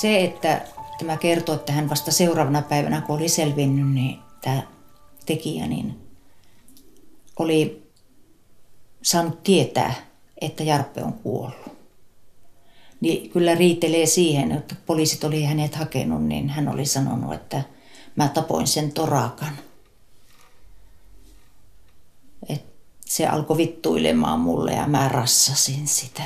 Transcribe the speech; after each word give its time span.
Se, 0.00 0.24
että 0.24 0.64
tämä 0.98 1.16
kertoo, 1.16 1.54
että 1.54 1.72
hän 1.72 1.90
vasta 1.90 2.12
seuraavana 2.12 2.62
päivänä, 2.62 3.00
kun 3.00 3.16
oli 3.16 3.28
selvinnyt, 3.28 3.92
niin 3.94 4.18
tämä 4.40 4.62
tekijä 5.26 5.66
niin 5.66 6.00
oli 7.38 7.86
saanut 9.02 9.42
tietää, 9.42 9.94
että 10.40 10.64
Jarppe 10.64 11.02
on 11.02 11.12
kuollut. 11.12 11.76
Niin 13.00 13.30
kyllä 13.30 13.54
riitelee 13.54 14.06
siihen, 14.06 14.52
että 14.52 14.74
poliisit 14.86 15.24
oli 15.24 15.44
hänet 15.44 15.74
hakenut, 15.74 16.24
niin 16.24 16.48
hän 16.48 16.68
oli 16.68 16.86
sanonut, 16.86 17.34
että 17.34 17.62
mä 18.16 18.28
tapoin 18.28 18.66
sen 18.66 18.92
torakan. 18.92 19.52
Et 22.48 22.64
se 23.06 23.26
alkoi 23.26 23.56
vittuilemaan 23.56 24.40
mulle 24.40 24.72
ja 24.72 24.86
mä 24.86 25.08
rassasin 25.08 25.88
sitä. 25.88 26.22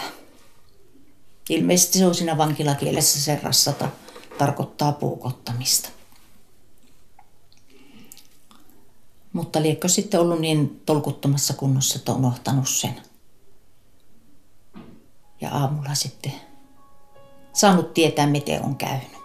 Ilmeisesti 1.50 1.98
se 1.98 2.06
on 2.06 2.14
siinä 2.14 2.38
vankilakielessä 2.38 3.20
se 3.20 3.40
rassata 3.42 3.88
tarkoittaa 4.38 4.92
puukottamista. 4.92 5.88
Mutta 9.32 9.62
liekö 9.62 9.88
sitten 9.88 10.20
ollut 10.20 10.40
niin 10.40 10.82
tolkuttomassa 10.86 11.54
kunnossa, 11.54 11.98
että 11.98 12.12
on 12.12 12.18
unohtanut 12.18 12.68
sen. 12.68 13.02
Ja 15.40 15.50
aamulla 15.50 15.94
sitten 15.94 16.32
saanut 17.52 17.94
tietää, 17.94 18.26
miten 18.26 18.64
on 18.64 18.76
käynyt. 18.76 19.20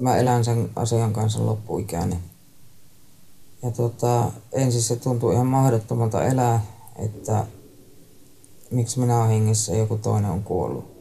Mä 0.00 0.16
elän 0.16 0.44
sen 0.44 0.70
asian 0.76 1.12
kanssa 1.12 1.46
loppuikäni. 1.46 2.31
Ja 3.62 3.70
tota, 3.70 4.32
ensin 4.52 4.82
se 4.82 4.96
tuntui 4.96 5.34
ihan 5.34 5.46
mahdottomalta 5.46 6.24
elää, 6.24 6.62
että 6.96 7.46
miksi 8.70 9.00
minä 9.00 9.18
olen 9.18 9.28
hengissä 9.28 9.72
ja 9.72 9.78
joku 9.78 9.98
toinen 9.98 10.30
on 10.30 10.42
kuollut. 10.42 10.92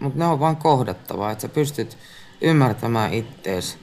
Mutta 0.00 0.18
ne 0.18 0.26
on 0.26 0.40
vaan 0.40 0.56
kohdattava, 0.56 1.30
että 1.30 1.42
sä 1.42 1.48
pystyt 1.48 1.98
ymmärtämään 2.40 3.14
ittees 3.14 3.78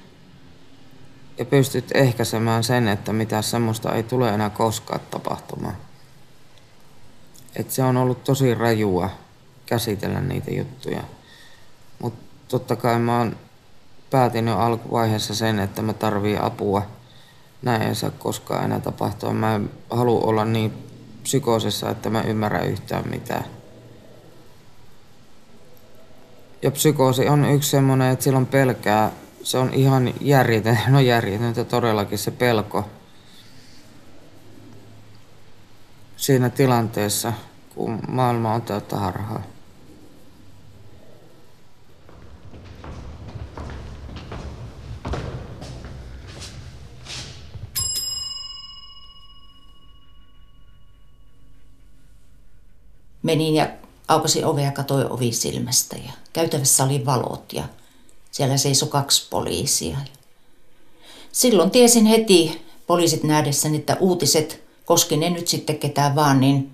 ja 1.38 1.46
pystyt 1.46 1.92
ehkäisemään 1.94 2.64
sen, 2.64 2.88
että 2.88 3.14
mitä 3.14 3.42
semmoista 3.42 3.96
ei 3.96 4.04
tule 4.04 4.30
enää 4.30 4.50
koskaan 4.50 5.00
tapahtumaan. 5.12 5.89
Et 7.56 7.72
se 7.72 7.84
on 7.84 7.98
ollut 7.98 8.24
tosi 8.24 8.54
rajua 8.54 9.10
käsitellä 9.66 10.22
niitä 10.22 10.52
juttuja. 10.52 11.04
Mutta 12.00 12.20
totta 12.48 12.76
kai 12.76 13.00
mä 13.00 13.18
oon 13.18 13.36
päätin 14.10 14.48
jo 14.48 14.58
alkuvaiheessa 14.58 15.36
sen, 15.36 15.60
että 15.60 15.82
mä 15.82 15.94
tarvii 15.94 16.38
apua. 16.42 16.82
Näin 17.62 17.82
ei 17.82 17.96
saa 17.96 18.12
koskaan 18.12 18.66
enää 18.66 18.80
tapahtua. 18.80 19.34
Mä 19.34 19.56
en 19.56 19.70
halua 19.90 20.22
olla 20.22 20.46
niin 20.46 20.74
psykoosissa, 21.24 21.90
että 21.90 22.10
mä 22.10 22.22
ymmärrän 22.22 22.68
yhtään 22.68 23.10
mitään. 23.10 23.46
Ja 26.62 26.72
psykoosi 26.72 27.30
on 27.30 27.46
yksi 27.46 27.70
semmoinen, 27.70 28.12
että 28.12 28.24
silloin 28.24 28.46
pelkää. 28.46 29.12
Se 29.44 29.58
on 29.58 29.74
ihan 29.74 30.14
järjetön, 30.22 30.80
no 30.88 31.00
järjetöntä 31.00 31.64
todellakin 31.64 32.18
se 32.18 32.32
pelko. 32.32 32.86
Siinä 36.20 36.50
tilanteessa, 36.50 37.34
kun 37.76 38.00
maailma 38.08 38.54
on 38.54 38.62
täyttä 38.62 38.96
harhaa. 38.96 39.44
Menin 53.24 53.56
ja 53.56 53.70
aukasin 54.08 54.46
ovea 54.46 54.66
ja 54.66 54.72
katsoin 54.72 55.12
ovi 55.12 55.32
silmästä 55.32 55.96
ja 55.96 56.12
käytävässä 56.34 56.84
oli 56.84 57.06
valot 57.06 57.54
ja 57.54 57.64
siellä 58.32 58.58
seisoi 58.58 58.90
kaksi 58.90 59.28
poliisia. 59.30 59.98
Silloin 61.32 61.72
tiesin 61.72 62.06
heti 62.06 62.66
poliisit 62.88 63.24
nähdessäni, 63.24 63.78
että 63.78 63.98
uutiset, 64.00 64.69
koski 64.90 65.18
ne 65.18 65.30
nyt 65.30 65.48
sitten 65.48 65.80
ketään 65.80 66.16
vaan, 66.16 66.40
niin 66.40 66.72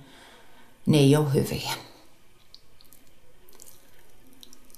ne 0.85 0.97
ei 0.97 1.15
ole 1.15 1.33
hyviä. 1.33 1.71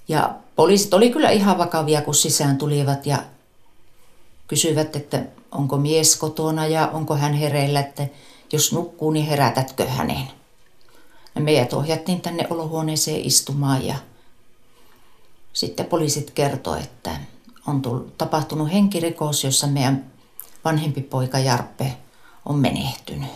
Ja 0.08 0.34
poliisit 0.56 0.94
oli 0.94 1.10
kyllä 1.10 1.30
ihan 1.30 1.58
vakavia, 1.58 2.02
kun 2.02 2.14
sisään 2.14 2.58
tulivat 2.58 3.06
ja 3.06 3.22
kysyivät, 4.48 4.96
että 4.96 5.22
onko 5.52 5.76
mies 5.76 6.16
kotona 6.16 6.66
ja 6.66 6.88
onko 6.88 7.16
hän 7.16 7.34
hereillä, 7.34 7.80
että 7.80 8.06
jos 8.52 8.72
nukkuu, 8.72 9.10
niin 9.10 9.26
herätätkö 9.26 9.88
hänen. 9.88 10.30
Ja 11.34 11.40
meidät 11.40 11.72
ohjattiin 11.72 12.20
tänne 12.20 12.46
olohuoneeseen 12.50 13.20
istumaan 13.26 13.86
ja 13.86 13.94
sitten 15.52 15.86
poliisit 15.86 16.30
kertoi, 16.30 16.80
että 16.80 17.10
on 17.66 17.82
tullut, 17.82 18.18
tapahtunut 18.18 18.72
henkirikos, 18.72 19.44
jossa 19.44 19.66
meidän 19.66 20.10
vanhempi 20.64 21.02
poika 21.02 21.38
Jarppe 21.38 21.96
on 22.48 22.58
menehtynyt. 22.58 23.30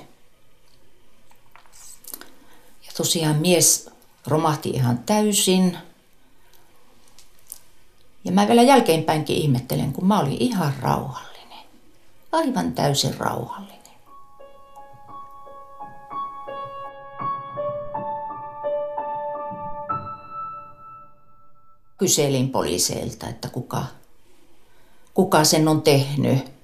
Ja 2.87 2.93
tosiaan 2.97 3.37
mies 3.37 3.91
romahti 4.27 4.71
ihan 4.71 4.99
täysin. 4.99 5.79
Ja 8.25 8.33
mä 8.33 8.49
vielä 8.49 8.63
jälkeenpäinkin 8.63 9.37
ihmettelen, 9.37 9.93
kun 9.93 10.07
mä 10.07 10.21
olin 10.21 10.37
ihan 10.41 10.75
rauhallinen. 10.81 11.67
Aivan 12.33 12.73
täysin 12.73 13.19
rauhallinen. 13.19 13.83
kyselin 22.03 22.51
poliiseilta, 22.51 23.29
että 23.29 23.49
kuka, 23.49 23.85
kuka 25.15 25.45
sen 25.45 25.69
on 25.69 25.83
tehnyt. 25.83 26.62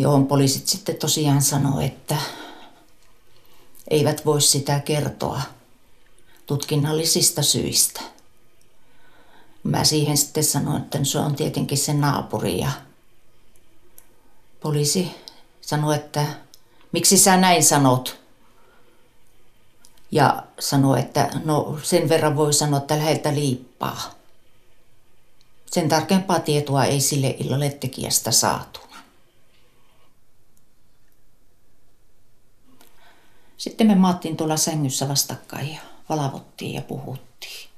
Johon 0.00 0.26
poliisit 0.26 0.68
sitten 0.68 0.96
tosiaan 0.96 1.42
sanoi, 1.42 1.84
että 1.84 2.16
eivät 3.90 4.26
voi 4.26 4.40
sitä 4.40 4.80
kertoa 4.80 5.42
tutkinnallisista 6.46 7.42
syistä. 7.42 8.00
Mä 9.62 9.84
siihen 9.84 10.16
sitten 10.16 10.44
sanoin, 10.44 10.82
että 10.82 11.04
se 11.04 11.18
on 11.18 11.34
tietenkin 11.34 11.78
se 11.78 11.94
naapuri 11.94 12.58
ja 12.58 12.70
poliisi 14.60 15.10
sanoi, 15.60 15.96
että 15.96 16.26
miksi 16.92 17.18
sä 17.18 17.36
näin 17.36 17.64
sanot? 17.64 18.20
ja 20.12 20.42
sanoi, 20.58 21.00
että 21.00 21.30
no 21.44 21.78
sen 21.82 22.08
verran 22.08 22.36
voi 22.36 22.52
sanoa, 22.52 22.78
että 22.78 22.96
läheltä 22.96 23.34
liippaa. 23.34 24.14
Sen 25.66 25.88
tarkempaa 25.88 26.40
tietoa 26.40 26.84
ei 26.84 27.00
sille 27.00 27.36
illalle 27.38 27.70
tekijästä 27.70 28.30
saatu. 28.30 28.89
Sitten 33.60 33.86
me 33.86 33.94
maattiin 33.94 34.36
tuolla 34.36 34.56
sängyssä 34.56 35.08
vastakkain 35.08 35.72
ja 35.74 35.80
valvottiin 36.08 36.74
ja 36.74 36.82
puhuttiin. 36.82 37.70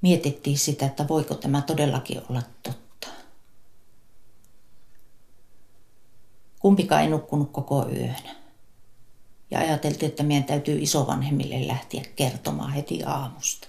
Mietittiin 0.00 0.58
sitä, 0.58 0.86
että 0.86 1.08
voiko 1.08 1.34
tämä 1.34 1.62
todellakin 1.62 2.22
olla 2.28 2.42
totta. 2.62 3.08
Kumpikaan 6.58 7.02
ei 7.02 7.08
nukkunut 7.08 7.50
koko 7.52 7.88
yönä 7.88 8.34
ja 9.50 9.58
ajateltiin, 9.58 10.10
että 10.10 10.22
meidän 10.22 10.44
täytyy 10.44 10.78
isovanhemmille 10.78 11.68
lähteä 11.68 12.02
kertomaan 12.16 12.72
heti 12.72 13.04
aamusta. 13.04 13.68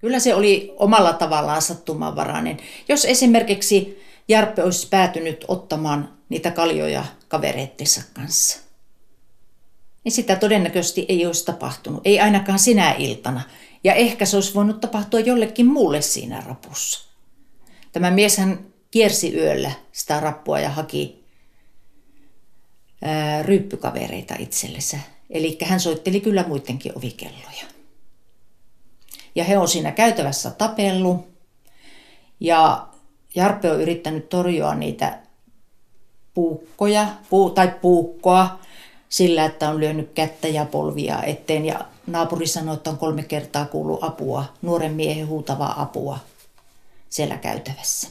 Kyllä 0.00 0.18
se 0.18 0.34
oli 0.34 0.74
omalla 0.76 1.12
tavallaan 1.12 1.62
sattumanvarainen. 1.62 2.56
Jos 2.88 3.04
esimerkiksi 3.04 4.02
Jarppe 4.28 4.62
olisi 4.62 4.88
päätynyt 4.88 5.44
ottamaan 5.48 6.18
niitä 6.28 6.50
kaljoja 6.50 7.04
kavereittensa 7.28 8.02
kanssa– 8.14 8.58
niin 10.04 10.12
sitä 10.12 10.36
todennäköisesti 10.36 11.06
ei 11.08 11.26
olisi 11.26 11.44
tapahtunut. 11.44 12.00
Ei 12.04 12.20
ainakaan 12.20 12.58
sinä 12.58 12.92
iltana. 12.92 13.40
Ja 13.84 13.94
ehkä 13.94 14.26
se 14.26 14.36
olisi 14.36 14.54
voinut 14.54 14.80
tapahtua 14.80 15.20
jollekin 15.20 15.66
muulle 15.66 16.02
siinä 16.02 16.42
rapussa. 16.46 17.10
Tämä 17.92 18.10
mieshän 18.10 18.58
kiersi 18.90 19.34
yöllä 19.36 19.72
sitä 19.92 20.20
rappua 20.20 20.60
ja 20.60 20.70
haki 20.70 21.24
ää, 23.02 23.42
ryyppykavereita 23.42 24.34
itsellensä. 24.38 24.98
Eli 25.30 25.58
hän 25.62 25.80
soitteli 25.80 26.20
kyllä 26.20 26.44
muidenkin 26.48 26.98
ovikelloja. 26.98 27.64
Ja 29.34 29.44
he 29.44 29.58
on 29.58 29.68
siinä 29.68 29.92
käytävässä 29.92 30.50
tapellut. 30.50 31.28
Ja 32.40 32.88
Jarppe 33.34 33.70
on 33.70 33.80
yrittänyt 33.80 34.28
torjua 34.28 34.74
niitä 34.74 35.18
puukkoja 36.34 37.06
puu, 37.30 37.50
tai 37.50 37.74
puukkoa 37.82 38.58
sillä, 39.08 39.44
että 39.44 39.68
on 39.68 39.80
lyönyt 39.80 40.10
kättä 40.14 40.48
ja 40.48 40.64
polvia 40.64 41.22
eteen. 41.22 41.64
Ja 41.64 41.80
naapuri 42.06 42.46
sanoi, 42.46 42.74
että 42.74 42.90
on 42.90 42.98
kolme 42.98 43.22
kertaa 43.22 43.66
kuullut 43.66 44.04
apua, 44.04 44.44
nuoren 44.62 44.92
miehen 44.92 45.28
huutavaa 45.28 45.82
apua 45.82 46.18
siellä 47.08 47.36
käytävässä. 47.36 48.08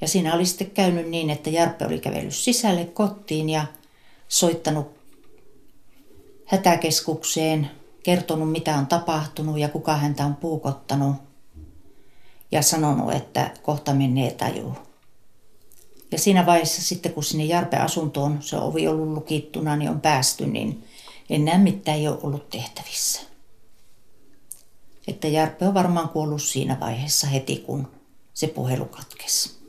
Ja 0.00 0.08
siinä 0.08 0.34
oli 0.34 0.46
sitten 0.46 0.70
käynyt 0.70 1.08
niin, 1.08 1.30
että 1.30 1.50
Jarppe 1.50 1.86
oli 1.86 1.98
kävellyt 1.98 2.34
sisälle 2.34 2.84
kotiin 2.84 3.50
ja 3.50 3.66
soittanut 4.28 5.02
hätäkeskukseen, 6.46 7.70
kertonut 8.02 8.52
mitä 8.52 8.76
on 8.76 8.86
tapahtunut 8.86 9.58
ja 9.58 9.68
kuka 9.68 9.96
häntä 9.96 10.24
on 10.24 10.36
puukottanut 10.36 11.16
ja 12.52 12.62
sanonut, 12.62 13.14
että 13.14 13.50
kohta 13.62 13.94
menee 13.94 14.30
tajuu. 14.30 14.76
Ja 16.10 16.18
siinä 16.18 16.46
vaiheessa 16.46 16.82
sitten, 16.82 17.12
kun 17.12 17.24
sinne 17.24 17.44
Jarpe 17.44 17.76
asuntoon 17.76 18.42
se 18.42 18.56
ovi 18.56 18.88
ollut 18.88 19.08
lukittuna, 19.08 19.76
niin 19.76 19.90
on 19.90 20.00
päästy, 20.00 20.46
niin 20.46 20.84
enää 21.30 21.58
mitään 21.58 21.98
ei 21.98 22.08
ole 22.08 22.18
ollut 22.22 22.50
tehtävissä. 22.50 23.20
Että 25.08 25.28
Jarpe 25.28 25.68
on 25.68 25.74
varmaan 25.74 26.08
kuollut 26.08 26.42
siinä 26.42 26.80
vaiheessa 26.80 27.26
heti, 27.26 27.56
kun 27.56 27.88
se 28.34 28.46
puhelu 28.46 28.84
katkesi. 28.84 29.61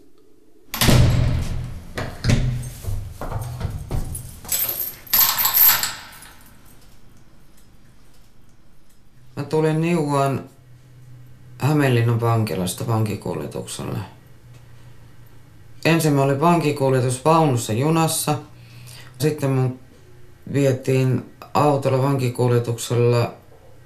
Mä 9.36 9.44
tulin 9.44 9.82
Niuan 9.82 10.50
Hämeenlinnan 11.58 12.22
vankilasta 12.22 12.88
vankikuljetukselle. 12.88 13.98
Ensin 15.86 16.14
mä 16.14 16.24
olin 16.24 16.42
vankikuljetus 16.42 17.26
vaunussa 17.26 17.74
junassa. 17.74 18.38
Sitten 19.20 19.50
mun 19.50 19.80
vietiin 20.54 21.32
autolla 21.54 22.02
vankikuljetuksella 22.02 23.34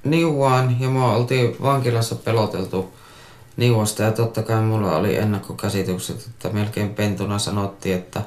Niuaan 0.04 0.78
ja 0.80 0.90
mua 0.90 1.16
oltiin 1.16 1.56
vankilassa 1.62 2.16
peloteltu 2.16 2.94
Niuasta 3.58 4.04
ja 4.04 4.12
totta 4.12 4.44
kai 4.44 4.62
mulla 4.62 4.96
oli 4.96 5.16
ennakkokäsitykset, 5.16 6.26
että 6.28 6.50
melkein 6.50 6.90
pentuna 6.90 7.40
sanottiin, 7.40 7.96
että 7.96 8.22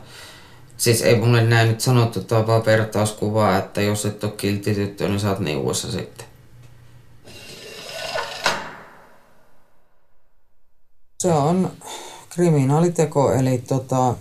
siis 0.76 1.02
ei 1.02 1.16
mulle 1.16 1.42
näin 1.42 1.68
nyt 1.68 1.80
sanottu, 1.80 2.20
tämä 2.20 2.46
vaan 2.46 2.66
vertauskuvaa, 2.66 3.58
että 3.58 3.80
jos 3.80 4.06
et 4.06 4.24
ole 4.24 4.32
kiltti 4.36 4.74
tyttö, 4.74 5.08
niin 5.08 5.20
sä 5.20 5.30
oot 5.30 5.38
Niuassa 5.38 5.90
sitten. 5.90 6.29
Se 11.20 11.32
on 11.32 11.70
kriminaaliteko, 12.28 13.32
eli 13.32 13.58
tota, 13.58 14.14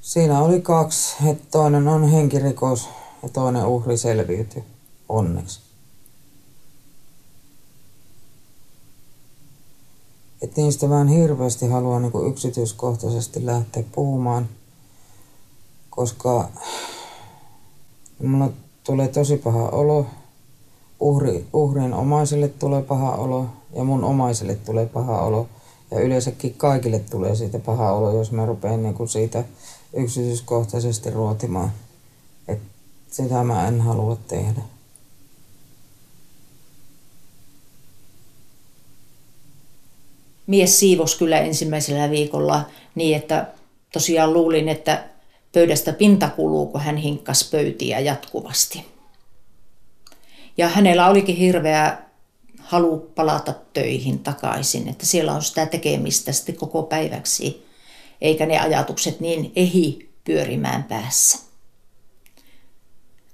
siinä 0.00 0.40
oli 0.40 0.60
kaksi, 0.60 1.16
että 1.30 1.44
toinen 1.50 1.88
on 1.88 2.08
henkirikos 2.08 2.88
ja 3.22 3.28
toinen 3.28 3.66
uhri 3.66 3.96
selviytyi 3.96 4.64
onneksi. 5.08 5.60
Et 10.42 10.56
niistä 10.56 10.90
vähän 10.90 11.08
hirveästi 11.08 11.68
haluan 11.68 12.02
niin 12.02 12.28
yksityiskohtaisesti 12.28 13.46
lähteä 13.46 13.82
puhumaan, 13.92 14.48
koska 15.90 16.48
mulla 18.22 18.52
tulee 18.84 19.08
tosi 19.08 19.36
paha 19.36 19.68
olo. 19.68 20.06
Uhri, 21.00 21.46
uhrin 21.52 21.94
omaisille 21.94 22.48
tulee 22.48 22.82
paha 22.82 23.12
olo 23.12 23.46
ja 23.74 23.84
mun 23.84 24.04
omaisille 24.04 24.54
tulee 24.54 24.86
paha 24.86 25.22
olo. 25.22 25.48
Ja 25.90 26.00
yleensäkin 26.00 26.54
kaikille 26.54 26.98
tulee 26.98 27.34
siitä 27.34 27.58
paha 27.58 27.92
olo, 27.92 28.18
jos 28.18 28.32
mä 28.32 28.46
rupean 28.46 28.82
niin 28.82 28.94
kuin 28.94 29.08
siitä 29.08 29.44
yksityiskohtaisesti 29.92 31.10
ruotimaan. 31.10 31.72
Et 32.48 32.58
sitä 33.10 33.44
mä 33.44 33.68
en 33.68 33.80
halua 33.80 34.16
tehdä. 34.28 34.60
Mies 40.46 40.78
siivos 40.78 41.14
kyllä 41.14 41.38
ensimmäisellä 41.38 42.10
viikolla 42.10 42.64
niin, 42.94 43.16
että 43.16 43.46
tosiaan 43.92 44.32
luulin, 44.32 44.68
että 44.68 45.08
pöydästä 45.52 45.92
pinta 45.92 46.28
kuluu, 46.28 46.66
kun 46.66 46.80
hän 46.80 46.96
hinkkas 46.96 47.50
pöytiä 47.50 48.00
jatkuvasti. 48.00 48.95
Ja 50.56 50.68
hänellä 50.68 51.08
olikin 51.08 51.36
hirveä 51.36 51.98
halu 52.58 53.12
palata 53.14 53.54
töihin 53.72 54.18
takaisin, 54.18 54.88
että 54.88 55.06
siellä 55.06 55.32
on 55.32 55.42
sitä 55.42 55.66
tekemistä 55.66 56.32
sitten 56.32 56.56
koko 56.56 56.82
päiväksi, 56.82 57.66
eikä 58.20 58.46
ne 58.46 58.58
ajatukset 58.58 59.20
niin 59.20 59.52
ehi 59.56 60.10
pyörimään 60.24 60.84
päässä. 60.84 61.38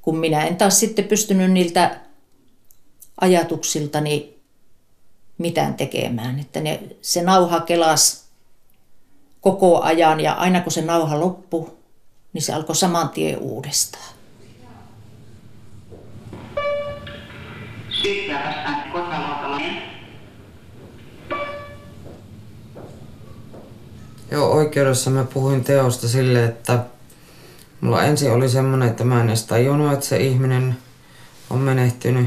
Kun 0.02 0.19
minä 0.19 0.46
en 0.46 0.56
taas 0.56 0.80
sitten 0.80 1.04
pystynyt 1.04 1.50
niiltä 1.52 2.00
ajatuksiltani 3.20 4.40
mitään 5.38 5.74
tekemään, 5.74 6.38
että 6.38 6.60
ne, 6.60 6.82
se 7.02 7.22
nauha 7.22 7.60
kelas 7.60 8.24
koko 9.40 9.80
ajan 9.80 10.20
ja 10.20 10.32
aina 10.32 10.60
kun 10.60 10.72
se 10.72 10.82
nauha 10.82 11.20
loppui, 11.20 11.72
niin 12.32 12.42
se 12.42 12.52
alkoi 12.52 12.76
saman 12.76 13.08
tien 13.08 13.38
uudestaan. 13.38 14.12
Syyttäjä 18.02 18.43
vastaan 18.46 18.93
Kotkaluotolla. 18.93 19.60
Joo, 24.31 24.50
oikeudessa 24.50 25.10
mä 25.10 25.24
puhuin 25.24 25.65
teosta 25.65 26.08
sille, 26.08 26.44
että 26.44 26.84
mulla 27.81 28.03
ensin 28.03 28.32
oli 28.32 28.48
semmonen, 28.48 28.88
että 28.88 29.05
mä 29.05 29.20
en 29.20 29.29
edes 29.29 29.44
tajunnut, 29.44 29.93
että 29.93 30.06
se 30.06 30.17
ihminen 30.17 30.77
on 31.50 31.58
menehtynyt. 31.58 32.27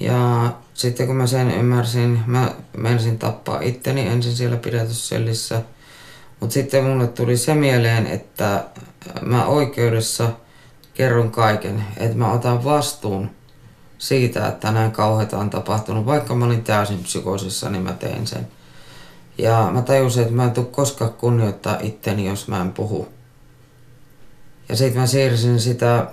Ja 0.00 0.50
sitten 0.74 1.06
kun 1.06 1.16
mä 1.16 1.26
sen 1.26 1.50
ymmärsin, 1.50 2.20
mä 2.26 2.54
menisin 2.76 3.18
tappaa 3.18 3.60
itteni 3.60 4.06
ensin 4.06 4.36
siellä 4.36 4.56
pidätyssellissä. 4.56 5.62
Mutta 6.40 6.54
sitten 6.54 6.84
mulle 6.84 7.06
tuli 7.06 7.36
se 7.36 7.54
mieleen, 7.54 8.06
että 8.06 8.64
mä 9.22 9.46
oikeudessa 9.46 10.30
kerron 10.94 11.30
kaiken, 11.30 11.84
että 11.96 12.16
mä 12.16 12.32
otan 12.32 12.64
vastuun 12.64 13.30
siitä, 13.98 14.48
että 14.48 14.72
näin 14.72 14.92
kauheita 14.92 15.38
on 15.38 15.50
tapahtunut. 15.50 16.06
Vaikka 16.06 16.34
mä 16.34 16.44
olin 16.44 16.64
täysin 16.64 17.02
psykoosissa, 17.02 17.70
niin 17.70 17.82
mä 17.82 17.92
tein 17.92 18.26
sen. 18.26 18.48
Ja 19.38 19.70
mä 19.72 19.82
tajusin, 19.82 20.22
että 20.22 20.34
mä 20.34 20.44
en 20.44 20.50
tule 20.50 20.66
koskaan 20.66 21.12
kunnioittaa 21.12 21.78
itteni, 21.80 22.26
jos 22.26 22.48
mä 22.48 22.60
en 22.60 22.72
puhu. 22.72 23.08
Ja 24.68 24.76
sitten 24.76 25.00
mä 25.00 25.06
siirsin 25.06 25.60
sitä 25.60 26.06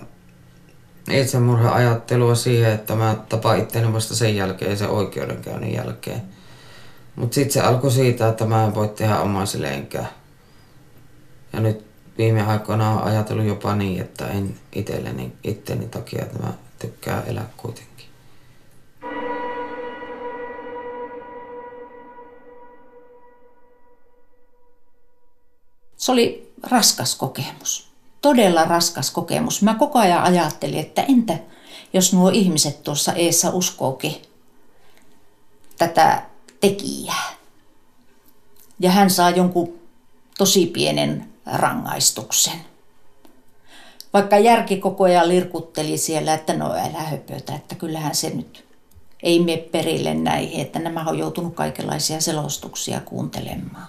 itsemurha-ajattelua 1.11 2.35
siihen, 2.35 2.71
että 2.71 2.95
mä 2.95 3.15
tapaan 3.29 3.59
itteni 3.59 3.93
vasta 3.93 4.15
sen 4.15 4.35
jälkeen, 4.35 4.77
sen 4.77 4.89
oikeudenkäynnin 4.89 5.73
jälkeen. 5.73 6.21
Mutta 7.15 7.35
sitten 7.35 7.53
se 7.53 7.61
alkoi 7.61 7.91
siitä, 7.91 8.27
että 8.27 8.45
mä 8.45 8.63
en 8.65 8.75
voi 8.75 8.87
tehdä 8.87 9.19
omaisille 9.19 9.67
enkä. 9.67 10.05
Ja 11.53 11.59
nyt 11.59 11.85
viime 12.17 12.41
aikoina 12.41 12.89
on 12.89 13.03
ajatellut 13.03 13.45
jopa 13.45 13.75
niin, 13.75 14.01
että 14.01 14.27
en 14.27 14.55
itselleni, 14.73 15.33
itteni 15.43 15.87
takia, 15.87 16.21
että 16.21 16.39
mä 16.39 16.53
tykkää 16.81 17.23
elää 17.23 17.49
kuitenkin. 17.57 18.05
Se 25.97 26.11
oli 26.11 26.53
raskas 26.63 27.15
kokemus. 27.15 27.87
Todella 28.21 28.65
raskas 28.65 29.11
kokemus. 29.11 29.61
Mä 29.61 29.75
koko 29.75 29.99
ajan 29.99 30.23
ajattelin, 30.23 30.79
että 30.79 31.01
entä 31.01 31.37
jos 31.93 32.13
nuo 32.13 32.29
ihmiset 32.29 32.83
tuossa 32.83 33.13
eessä 33.13 33.49
uskookin 33.49 34.15
tätä 35.77 36.25
tekijää. 36.59 37.29
Ja 38.79 38.91
hän 38.91 39.09
saa 39.09 39.29
jonkun 39.29 39.79
tosi 40.37 40.65
pienen 40.65 41.33
rangaistuksen. 41.45 42.70
Vaikka 44.13 44.39
järki 44.39 44.77
koko 44.77 45.03
ajan 45.03 45.29
lirkutteli 45.29 45.97
siellä, 45.97 46.33
että 46.33 46.53
no 46.53 46.73
älä 46.73 47.01
höpötä, 47.01 47.55
että 47.55 47.75
kyllähän 47.75 48.15
se 48.15 48.29
nyt 48.29 48.65
ei 49.23 49.39
mene 49.39 49.57
perille 49.57 50.13
näihin, 50.13 50.61
että 50.61 50.79
nämä 50.79 51.05
on 51.07 51.19
joutunut 51.19 51.55
kaikenlaisia 51.55 52.21
selostuksia 52.21 52.99
kuuntelemaan. 52.99 53.87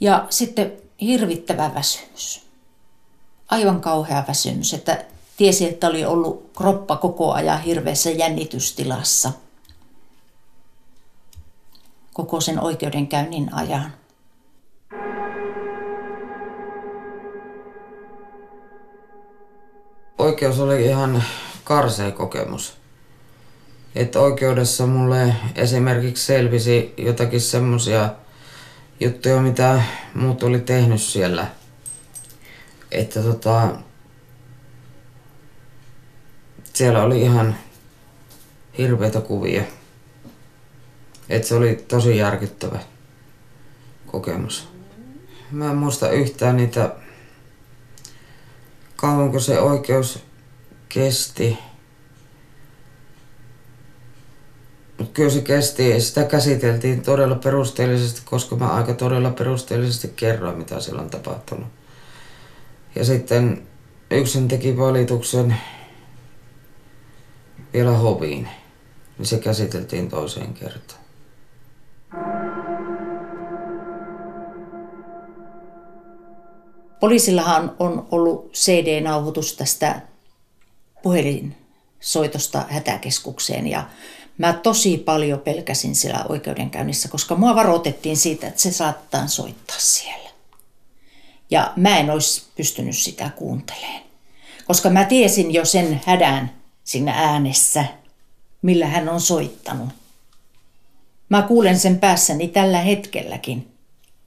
Ja 0.00 0.26
sitten 0.30 0.72
hirvittävä 1.00 1.74
väsymys. 1.74 2.46
Aivan 3.48 3.80
kauhea 3.80 4.24
väsymys, 4.28 4.74
että 4.74 5.04
tiesi, 5.36 5.68
että 5.68 5.88
oli 5.88 6.04
ollut 6.04 6.50
kroppa 6.56 6.96
koko 6.96 7.32
ajan 7.32 7.62
hirveässä 7.62 8.10
jännitystilassa 8.10 9.32
koko 12.12 12.40
sen 12.40 12.60
oikeudenkäynnin 12.60 13.54
ajan. 13.54 13.92
Oikeus 20.32 20.60
oli 20.60 20.84
ihan 20.84 21.24
karsea 21.64 22.10
kokemus. 22.10 22.76
Että 23.94 24.20
oikeudessa 24.20 24.86
mulle 24.86 25.34
esimerkiksi 25.54 26.26
selvisi 26.26 26.94
jotakin 26.96 27.40
semmosia 27.40 28.10
juttuja, 29.00 29.40
mitä 29.40 29.82
muut 30.14 30.42
oli 30.42 30.60
tehnyt 30.60 31.02
siellä. 31.02 31.46
Että 32.90 33.22
tota, 33.22 33.68
siellä 36.72 37.02
oli 37.02 37.22
ihan 37.22 37.56
hirveitä 38.78 39.20
kuvia. 39.20 39.62
Että 41.28 41.48
se 41.48 41.54
oli 41.54 41.84
tosi 41.88 42.16
järkyttävä 42.16 42.78
kokemus. 44.06 44.68
Mä 45.50 45.70
en 45.70 45.76
muista 45.76 46.10
yhtään 46.10 46.56
niitä, 46.56 46.94
kauanko 49.02 49.40
se 49.40 49.60
oikeus 49.60 50.18
kesti. 50.88 51.58
Mutta 54.98 55.12
kyllä 55.12 55.30
se 55.30 55.40
kesti 55.40 56.00
sitä 56.00 56.24
käsiteltiin 56.24 57.02
todella 57.02 57.34
perusteellisesti, 57.34 58.22
koska 58.24 58.56
mä 58.56 58.68
aika 58.68 58.94
todella 58.94 59.30
perusteellisesti 59.30 60.12
kerroin, 60.16 60.58
mitä 60.58 60.80
siellä 60.80 61.02
on 61.02 61.10
tapahtunut. 61.10 61.66
Ja 62.94 63.04
sitten 63.04 63.66
yksin 64.10 64.48
teki 64.48 64.78
valituksen 64.78 65.56
vielä 67.72 67.90
hoviin, 67.90 68.48
niin 69.18 69.26
se 69.26 69.38
käsiteltiin 69.38 70.08
toiseen 70.08 70.54
kertaan. 70.54 71.01
Poliisillahan 77.02 77.76
on 77.78 78.08
ollut 78.10 78.52
CD-nauhoitus 78.52 79.56
tästä 79.56 80.00
puhelinsoitosta 81.02 82.64
hätäkeskukseen 82.70 83.66
ja 83.66 83.86
mä 84.38 84.52
tosi 84.52 84.98
paljon 84.98 85.40
pelkäsin 85.40 85.94
siellä 85.94 86.24
oikeudenkäynnissä, 86.28 87.08
koska 87.08 87.34
mua 87.34 87.54
varoitettiin 87.54 88.16
siitä, 88.16 88.48
että 88.48 88.60
se 88.60 88.72
saattaa 88.72 89.26
soittaa 89.26 89.76
siellä. 89.78 90.30
Ja 91.50 91.72
mä 91.76 91.98
en 91.98 92.10
olisi 92.10 92.42
pystynyt 92.56 92.96
sitä 92.96 93.30
kuuntelemaan, 93.36 94.02
koska 94.66 94.90
mä 94.90 95.04
tiesin 95.04 95.54
jo 95.54 95.64
sen 95.64 96.00
hädän 96.06 96.52
siinä 96.84 97.12
äänessä, 97.14 97.84
millä 98.62 98.86
hän 98.86 99.08
on 99.08 99.20
soittanut. 99.20 99.88
Mä 101.28 101.42
kuulen 101.42 101.78
sen 101.78 101.98
päässäni 101.98 102.48
tällä 102.48 102.80
hetkelläkin, 102.80 103.74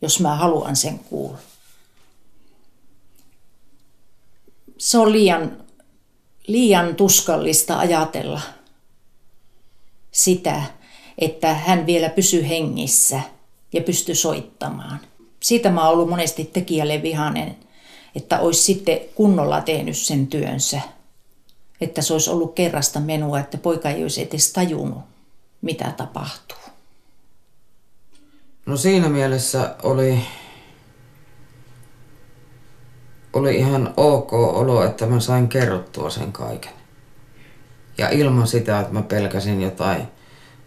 jos 0.02 0.20
mä 0.20 0.36
haluan 0.36 0.76
sen 0.76 1.00
kuulla. 1.00 1.38
Se 4.86 4.98
on 4.98 5.12
liian, 5.12 5.58
liian 6.48 6.96
tuskallista 6.96 7.80
ajatella 7.80 8.42
sitä, 10.12 10.62
että 11.18 11.54
hän 11.54 11.86
vielä 11.86 12.10
pysyy 12.10 12.48
hengissä 12.48 13.22
ja 13.74 13.82
pystyy 13.82 14.16
soittamaan. 14.16 15.00
Siitä 15.40 15.72
mä 15.72 15.84
oon 15.84 15.94
ollut 15.94 16.10
monesti 16.10 16.46
tekijälle 16.46 17.02
vihanen, 17.02 17.56
että 18.16 18.40
olisi 18.40 18.62
sitten 18.62 19.00
kunnolla 19.16 19.62
tehnyt 19.62 19.98
sen 19.98 20.28
työnsä. 20.28 20.82
Että 21.82 22.02
se 22.02 22.14
olisi 22.14 22.30
ollut 22.30 22.56
kerrasta 22.56 23.00
menua, 23.00 23.40
että 23.40 23.58
poika 23.58 23.90
ei 23.90 24.04
olisi 24.04 24.22
edes 24.22 24.54
tajunnut, 24.54 25.04
mitä 25.62 25.94
tapahtuu. 25.98 26.58
No 28.66 28.78
siinä 28.78 29.10
mielessä 29.10 29.76
oli 29.84 30.20
oli 33.36 33.56
ihan 33.56 33.94
ok 33.98 34.34
olo, 34.34 34.84
että 34.84 35.06
mä 35.06 35.20
sain 35.20 35.48
kerrottua 35.48 36.10
sen 36.10 36.32
kaiken. 36.32 36.72
Ja 37.98 38.10
ilman 38.10 38.48
sitä, 38.48 38.80
että 38.80 38.94
mä 38.94 39.02
pelkäsin 39.02 39.62
jotain, 39.62 40.08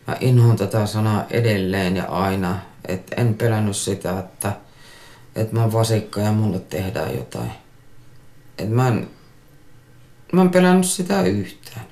mä 0.06 0.16
inhoan 0.20 0.56
tätä 0.56 0.86
sanaa 0.86 1.24
edelleen 1.30 1.96
ja 1.96 2.04
aina, 2.04 2.58
että 2.88 3.16
en 3.16 3.34
pelännyt 3.34 3.76
sitä, 3.76 4.18
että, 4.18 4.52
että 5.36 5.56
mä 5.56 5.72
vasikka 5.72 6.20
ja 6.20 6.32
mulle 6.32 6.58
tehdään 6.58 7.16
jotain. 7.16 7.50
Että 8.58 8.74
mä 8.74 8.88
en, 8.88 9.08
mä 10.32 10.42
en 10.42 10.50
pelännyt 10.50 10.86
sitä 10.86 11.22
yhtään. 11.22 11.86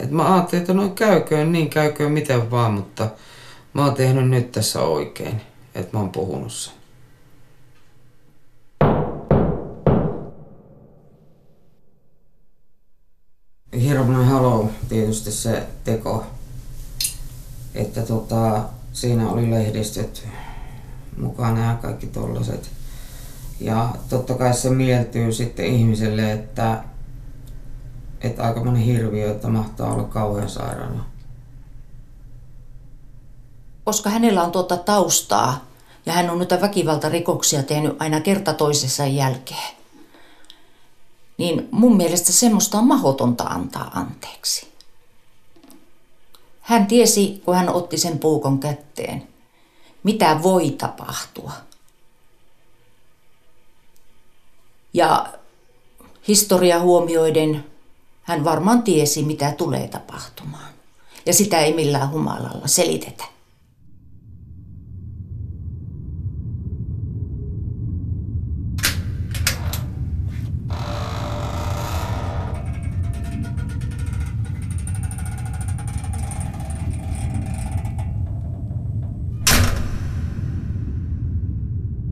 Et 0.00 0.10
mä 0.10 0.34
ajattelin, 0.34 0.60
että 0.60 0.74
no 0.74 0.88
käyköön 0.88 1.52
niin, 1.52 1.70
käyköön 1.70 2.12
miten 2.12 2.50
vaan, 2.50 2.72
mutta 2.72 3.08
mä 3.74 3.84
oon 3.84 3.94
tehnyt 3.94 4.28
nyt 4.28 4.52
tässä 4.52 4.80
oikein, 4.80 5.40
että 5.74 5.96
mä 5.96 6.00
oon 6.00 6.12
puhunut 6.12 6.52
sen. 6.52 6.79
hirveän 13.78 14.24
halo 14.24 14.70
tietysti 14.88 15.32
se 15.32 15.66
teko, 15.84 16.26
että 17.74 18.02
tota, 18.02 18.64
siinä 18.92 19.30
oli 19.30 19.50
lehdistöt 19.50 20.28
mukana 21.16 21.64
ja 21.64 21.74
kaikki 21.74 22.06
tollaset. 22.06 22.70
Ja 23.60 23.88
totta 24.08 24.34
kai 24.34 24.54
se 24.54 24.70
mieltyy 24.70 25.32
sitten 25.32 25.66
ihmiselle, 25.66 26.32
että, 26.32 26.84
että 28.20 28.42
aika 28.42 28.64
moni 28.64 28.86
hirviö, 28.86 29.30
että 29.30 29.48
mahtaa 29.48 29.92
olla 29.94 30.04
kauhean 30.04 30.48
sairaana. 30.48 31.04
Koska 33.84 34.10
hänellä 34.10 34.42
on 34.42 34.52
tuota 34.52 34.76
taustaa 34.76 35.64
ja 36.06 36.12
hän 36.12 36.30
on 36.30 36.38
noita 36.38 36.60
väkivaltarikoksia 36.60 37.62
tehnyt 37.62 37.96
aina 37.98 38.20
kerta 38.20 38.54
toisessa 38.54 39.06
jälkeen, 39.06 39.76
niin 41.40 41.68
mun 41.70 41.96
mielestä 41.96 42.32
semmoista 42.32 42.78
on 42.78 42.86
mahdotonta 42.86 43.44
antaa 43.44 43.90
anteeksi. 43.94 44.68
Hän 46.60 46.86
tiesi, 46.86 47.42
kun 47.44 47.54
hän 47.54 47.68
otti 47.68 47.98
sen 47.98 48.18
puukon 48.18 48.58
kätteen, 48.58 49.28
mitä 50.02 50.40
voi 50.42 50.70
tapahtua. 50.70 51.52
Ja 54.92 55.32
historia 56.28 56.80
huomioiden 56.80 57.64
hän 58.22 58.44
varmaan 58.44 58.82
tiesi, 58.82 59.22
mitä 59.22 59.52
tulee 59.52 59.88
tapahtumaan. 59.88 60.72
Ja 61.26 61.34
sitä 61.34 61.60
ei 61.60 61.72
millään 61.72 62.10
humalalla 62.10 62.66
selitetä. 62.66 63.24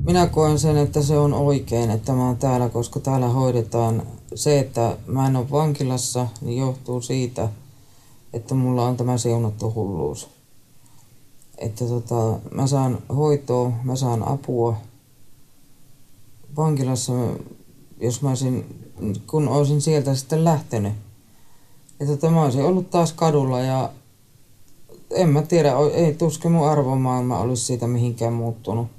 Minä 0.08 0.26
koen 0.26 0.58
sen, 0.58 0.76
että 0.76 1.02
se 1.02 1.18
on 1.18 1.34
oikein, 1.34 1.90
että 1.90 2.12
mä 2.12 2.26
oon 2.26 2.36
täällä, 2.36 2.68
koska 2.68 3.00
täällä 3.00 3.28
hoidetaan 3.28 4.02
se, 4.34 4.58
että 4.58 4.96
mä 5.06 5.26
en 5.26 5.36
ole 5.36 5.50
vankilassa, 5.50 6.28
niin 6.40 6.58
johtuu 6.58 7.00
siitä, 7.00 7.48
että 8.32 8.54
mulla 8.54 8.86
on 8.86 8.96
tämä 8.96 9.18
siunattu 9.18 9.72
hulluus. 9.74 10.28
Että 11.58 11.84
tota, 11.84 12.38
mä 12.50 12.66
saan 12.66 12.98
hoitoa, 13.16 13.72
mä 13.84 13.96
saan 13.96 14.28
apua. 14.28 14.76
Vankilassa, 16.56 17.12
jos 18.00 18.22
mä 18.22 18.28
olisin, 18.28 18.84
kun 19.26 19.48
olisin 19.48 19.80
sieltä 19.80 20.14
sitten 20.14 20.44
lähtenyt, 20.44 20.92
että 22.00 22.16
tota, 22.16 22.30
mä 22.30 22.42
olisin 22.42 22.64
ollut 22.64 22.90
taas 22.90 23.12
kadulla 23.12 23.60
ja 23.60 23.90
en 25.10 25.28
mä 25.28 25.42
tiedä, 25.42 25.72
ei 25.92 26.14
tuskin 26.14 26.52
mun 26.52 26.68
arvomaailma 26.68 27.38
olisi 27.38 27.64
siitä 27.64 27.86
mihinkään 27.86 28.32
muuttunut 28.32 28.97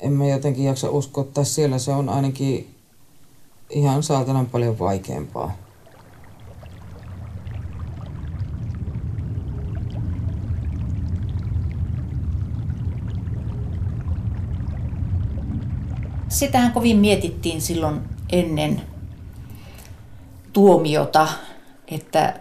en 0.00 0.12
mä 0.12 0.26
jotenkin 0.26 0.64
jaksa 0.64 0.90
uskoa, 0.90 1.24
että 1.24 1.44
siellä 1.44 1.78
se 1.78 1.92
on 1.92 2.08
ainakin 2.08 2.74
ihan 3.70 4.02
saatanan 4.02 4.46
paljon 4.46 4.78
vaikeampaa. 4.78 5.56
Sitähän 16.28 16.72
kovin 16.72 16.96
mietittiin 16.96 17.60
silloin 17.60 18.00
ennen 18.32 18.82
tuomiota, 20.52 21.28
että 21.88 22.40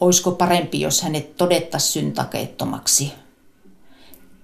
olisiko 0.00 0.30
parempi, 0.30 0.80
jos 0.80 1.02
hänet 1.02 1.36
todettaisiin 1.36 1.92
syntakeettomaksi 1.92 3.12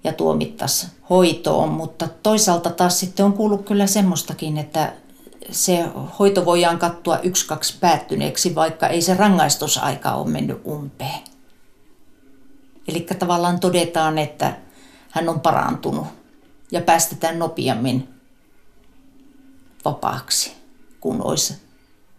ja 0.05 0.13
tuomittaisiin 0.13 0.93
hoitoon, 1.11 1.69
mutta 1.69 2.09
toisaalta 2.23 2.71
taas 2.71 3.01
sitten 3.01 3.27
on 3.27 3.33
kuullut 3.33 3.67
kyllä 3.67 3.87
semmoistakin, 3.87 4.59
että 4.59 4.93
se 5.51 5.85
hoito 6.19 6.45
voidaan 6.45 6.79
kattua 6.79 7.19
yksi 7.19 7.47
kaksi 7.47 7.79
päättyneeksi, 7.81 8.55
vaikka 8.55 8.87
ei 8.87 9.03
se 9.03 9.15
rangaistusaika 9.15 10.15
ole 10.15 10.31
mennyt 10.31 10.67
umpeen. 10.67 11.21
Eli 12.89 13.01
tavallaan 13.19 13.61
todetaan, 13.61 14.19
että 14.19 14.57
hän 15.11 15.29
on 15.29 15.41
parantunut 15.41 16.07
ja 16.73 16.81
päästetään 16.81 17.39
nopeammin 17.39 18.09
vapaaksi, 19.85 20.53
kun 21.01 21.23
olisi 21.23 21.55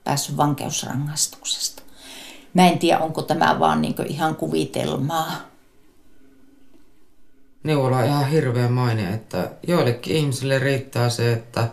päässyt 0.03 0.37
vankeusrangaistuksesta. 0.37 1.83
Mä 2.53 2.67
en 2.67 2.79
tiedä, 2.79 2.99
onko 2.99 3.21
tämä 3.21 3.59
vaan 3.59 3.81
niin 3.81 3.95
ihan 4.07 4.35
kuvitelmaa. 4.35 5.52
Neuvola 7.63 7.97
on 7.97 8.05
ihan 8.05 8.27
hirveä 8.27 8.69
maine, 8.69 9.13
että 9.13 9.51
joillekin 9.67 10.15
ihmisille 10.15 10.59
riittää 10.59 11.09
se, 11.09 11.33
että 11.33 11.67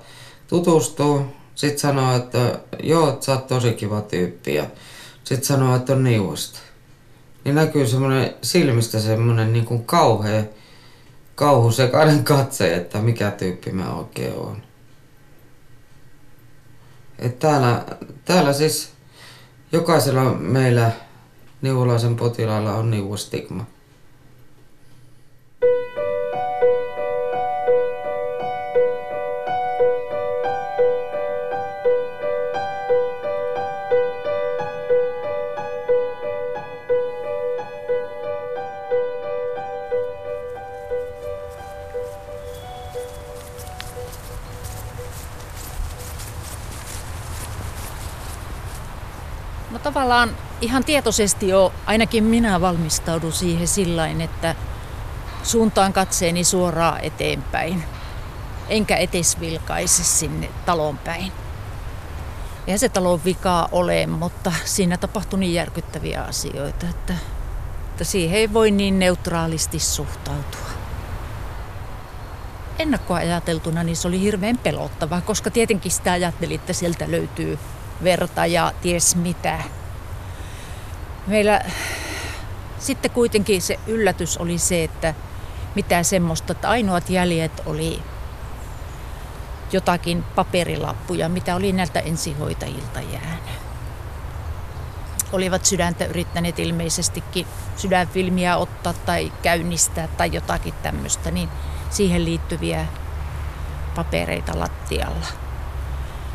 tutustuu, 0.48 1.26
sitten 1.54 1.78
sanoo, 1.78 2.16
että 2.16 2.58
joo, 2.82 3.18
sä 3.20 3.32
oot 3.32 3.46
tosi 3.46 3.72
kiva 3.72 4.00
tyyppi 4.00 4.54
ja 4.54 4.66
sitten 5.24 5.46
sanoo, 5.46 5.76
että 5.76 5.92
on 5.92 6.04
neuvosta. 6.04 6.58
Niin 7.44 7.54
näkyy 7.54 7.86
semmoinen 7.86 8.34
silmistä 8.42 9.00
semmoinen 9.00 9.52
niin 9.52 9.64
kuin 9.64 9.84
kauhea, 9.84 10.42
kauhusekainen 11.34 12.24
katse, 12.24 12.74
että 12.74 12.98
mikä 12.98 13.30
tyyppi 13.30 13.72
mä 13.72 13.94
oikein 13.94 14.34
on. 14.34 14.62
Et 17.18 17.38
täällä, 17.38 17.84
täällä 18.24 18.52
siis 18.52 18.92
jokaisella 19.72 20.24
meillä 20.34 20.90
neuvolaisen 21.62 22.16
potilaalla 22.16 22.74
on 22.74 22.90
neuvostigma. 22.90 23.66
Tavallaan 49.82 50.30
ihan 50.60 50.84
tietoisesti 50.84 51.48
jo 51.48 51.72
ainakin 51.86 52.24
minä 52.24 52.60
valmistaudun 52.60 53.32
siihen 53.32 53.68
sillä 53.68 54.08
että 54.08 54.54
suuntaan 55.50 55.92
katseeni 55.92 56.44
suoraan 56.44 57.00
eteenpäin. 57.00 57.84
Enkä 58.68 58.96
etes 58.96 59.40
vilkaise 59.40 60.04
sinne 60.04 60.50
talon 60.66 60.98
päin. 60.98 61.32
Eihän 62.66 62.78
se 62.78 62.88
talon 62.88 63.24
vikaa 63.24 63.68
ole, 63.72 64.06
mutta 64.06 64.52
siinä 64.64 64.96
tapahtui 64.96 65.38
niin 65.38 65.54
järkyttäviä 65.54 66.22
asioita, 66.22 66.86
että, 66.90 67.14
että 67.90 68.04
siihen 68.04 68.38
ei 68.38 68.52
voi 68.52 68.70
niin 68.70 68.98
neutraalisti 68.98 69.78
suhtautua. 69.78 70.70
Ennakkoajateltuna 72.78 73.82
niin 73.82 73.96
se 73.96 74.08
oli 74.08 74.20
hirveän 74.20 74.58
pelottava, 74.58 75.20
koska 75.20 75.50
tietenkin 75.50 75.92
sitä 75.92 76.12
ajatteli, 76.12 76.54
että 76.54 76.72
sieltä 76.72 77.10
löytyy 77.10 77.58
verta 78.04 78.46
ja 78.46 78.72
ties 78.82 79.16
mitä. 79.16 79.58
Meillä 81.26 81.60
sitten 82.78 83.10
kuitenkin 83.10 83.62
se 83.62 83.80
yllätys 83.86 84.38
oli 84.38 84.58
se, 84.58 84.84
että 84.84 85.14
mitä 85.74 86.02
semmoista, 86.02 86.52
että 86.52 86.68
ainoat 86.68 87.10
jäljet 87.10 87.62
oli 87.66 88.02
jotakin 89.72 90.22
paperilappuja, 90.22 91.28
mitä 91.28 91.56
oli 91.56 91.72
näiltä 91.72 92.00
ensihoitajilta 92.00 93.00
jäänyt. 93.00 93.60
Olivat 95.32 95.64
sydäntä 95.64 96.04
yrittäneet 96.04 96.58
ilmeisestikin 96.58 97.46
sydänfilmiä 97.76 98.56
ottaa 98.56 98.92
tai 98.92 99.32
käynnistää 99.42 100.08
tai 100.08 100.30
jotakin 100.32 100.74
tämmöistä, 100.82 101.30
niin 101.30 101.48
siihen 101.90 102.24
liittyviä 102.24 102.86
papereita 103.94 104.58
lattialla. 104.58 105.26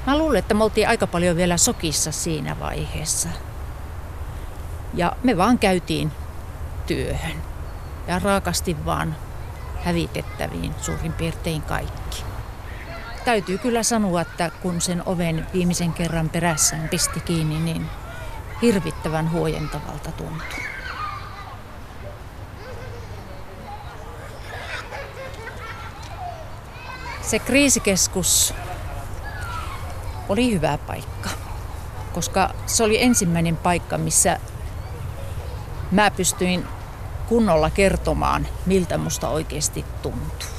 Mä 0.08 0.18
luulen, 0.18 0.40
että 0.40 0.54
me 0.54 0.64
oltiin 0.64 0.88
aika 0.88 1.08
paljon 1.08 1.36
vielä 1.36 1.58
sokissa 1.58 2.12
siinä 2.12 2.60
vaiheessa. 2.60 3.30
Ja 4.94 5.16
me 5.24 5.38
vaan 5.38 5.60
käytiin 5.60 6.12
työhön. 6.88 7.44
Ja 8.08 8.20
raakasti 8.20 8.86
vaan 8.86 9.16
hävitettäviin 9.86 10.76
suurin 10.82 11.14
piirtein 11.14 11.62
kaikki. 11.62 12.24
Täytyy 13.26 13.58
kyllä 13.58 13.84
sanoa, 13.84 14.22
että 14.22 14.52
kun 14.62 14.82
sen 14.82 15.04
oven 15.06 15.48
viimeisen 15.54 15.94
kerran 15.94 16.30
perässään 16.30 16.90
pisti 16.90 17.20
kiinni, 17.20 17.60
niin 17.60 17.86
hirvittävän 18.62 19.32
huojentavalta 19.32 20.12
tuntui. 20.12 20.60
Se 27.22 27.40
kriisikeskus 27.40 28.54
oli 30.30 30.54
hyvä 30.54 30.78
paikka, 30.78 31.30
koska 32.14 32.50
se 32.66 32.84
oli 32.84 33.04
ensimmäinen 33.04 33.58
paikka, 33.58 33.98
missä 33.98 34.40
mä 35.92 36.12
pystyin 36.12 36.68
kunnolla 37.26 37.70
kertomaan, 37.70 38.48
miltä 38.66 38.98
musta 38.98 39.30
oikeasti 39.30 39.86
tuntuu. 40.02 40.50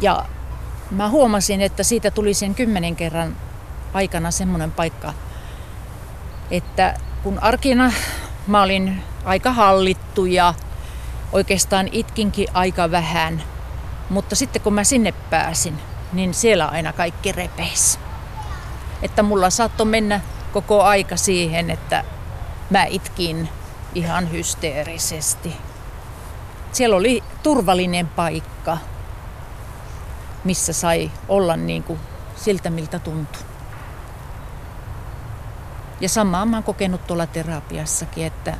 Ja 0.00 0.24
mä 0.90 1.08
huomasin, 1.08 1.60
että 1.60 1.82
siitä 1.82 2.10
tuli 2.10 2.34
sen 2.34 2.54
kymmenen 2.54 2.96
kerran 2.96 3.36
aikana 3.94 4.30
semmoinen 4.30 4.70
paikka, 4.70 5.12
että 6.50 6.94
kun 7.22 7.38
arkina 7.38 7.92
mä 8.46 8.62
olin 8.62 9.02
aika 9.24 9.52
hallittu 9.52 10.26
ja 10.26 10.54
oikeastaan 11.32 11.88
itkinkin 11.92 12.48
aika 12.54 12.90
vähän, 12.90 13.42
mutta 14.10 14.36
sitten 14.36 14.62
kun 14.62 14.74
mä 14.74 14.84
sinne 14.84 15.12
pääsin, 15.30 15.78
niin 16.12 16.34
siellä 16.34 16.66
aina 16.66 16.92
kaikki 16.92 17.32
repeisi. 17.32 17.98
Että 19.02 19.22
mulla 19.22 19.50
saattoi 19.50 19.86
mennä 19.86 20.20
koko 20.52 20.82
aika 20.82 21.16
siihen, 21.16 21.70
että 21.70 22.04
mä 22.70 22.84
itkin 22.84 23.48
ihan 23.94 24.32
hysteerisesti. 24.32 25.56
Siellä 26.72 26.96
oli 26.96 27.22
turvallinen 27.42 28.08
paikka, 28.08 28.78
missä 30.44 30.72
sai 30.72 31.10
olla 31.28 31.56
niin 31.56 31.82
kuin 31.82 32.00
siltä, 32.36 32.70
miltä 32.70 32.98
tuntui. 32.98 33.42
Ja 36.00 36.08
samaa 36.08 36.46
mä 36.46 36.56
oon 36.56 36.64
kokenut 36.64 37.06
tuolla 37.06 37.26
terapiassakin, 37.26 38.26
että 38.26 38.56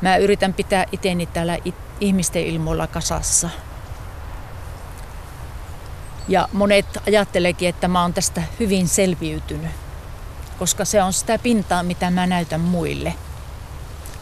mä 0.00 0.16
yritän 0.16 0.54
pitää 0.54 0.86
iteni 0.92 1.26
täällä 1.26 1.58
ihmisten 2.00 2.46
ilmoilla 2.46 2.86
kasassa. 2.86 3.50
Ja 6.28 6.48
monet 6.52 6.86
ajattelekin, 7.06 7.68
että 7.68 7.88
mä 7.88 8.02
oon 8.02 8.14
tästä 8.14 8.42
hyvin 8.60 8.88
selviytynyt 8.88 9.70
koska 10.62 10.84
se 10.84 11.02
on 11.02 11.12
sitä 11.12 11.38
pintaa, 11.38 11.82
mitä 11.82 12.10
mä 12.10 12.26
näytän 12.26 12.60
muille. 12.60 13.14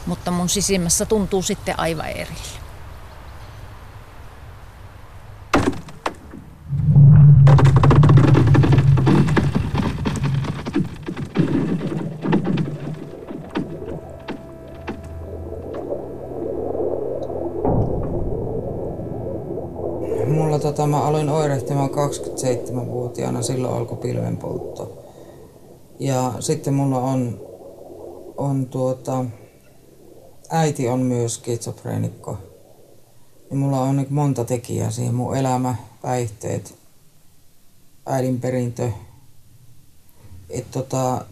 Mutta 0.07 0.31
mun 0.31 0.49
sisimmässä 0.49 1.07
tuntuu 1.07 1.43
sitten 1.43 1.81
aivan 1.81 2.09
eri. 2.09 2.35
Mulla 20.27 20.59
tota, 20.59 20.87
mä 20.87 21.03
aloin 21.03 21.29
oirehtimaan 21.29 21.91
27-vuotiaana, 21.91 23.43
silloin 23.43 23.75
alkoi 23.75 23.99
pilvenpoltto. 23.99 25.05
Ja 25.99 26.33
sitten 26.41 26.75
mulla 26.75 26.99
on, 26.99 27.41
on 28.37 28.67
tuota, 28.67 29.25
äiti 30.51 30.89
on 30.89 31.01
myös 31.01 31.35
skitsofreenikko. 31.35 32.39
Ja 33.51 33.57
mulla 33.57 33.81
on 33.81 33.97
niin 33.97 34.15
monta 34.15 34.45
tekijää 34.45 34.91
siihen. 34.91 35.15
Mun 35.15 35.37
elämä, 35.37 35.75
päihteet, 36.03 36.75
äidin 38.07 38.41
perintö. 38.41 38.91
Et 40.51 40.71
tota, 40.71 41.25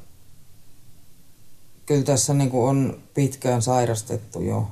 kyllä 1.87 2.05
tässä 2.05 2.35
niin 2.35 2.51
on 2.53 2.99
pitkään 3.15 3.63
sairastettu 3.63 4.43
jo 4.43 4.69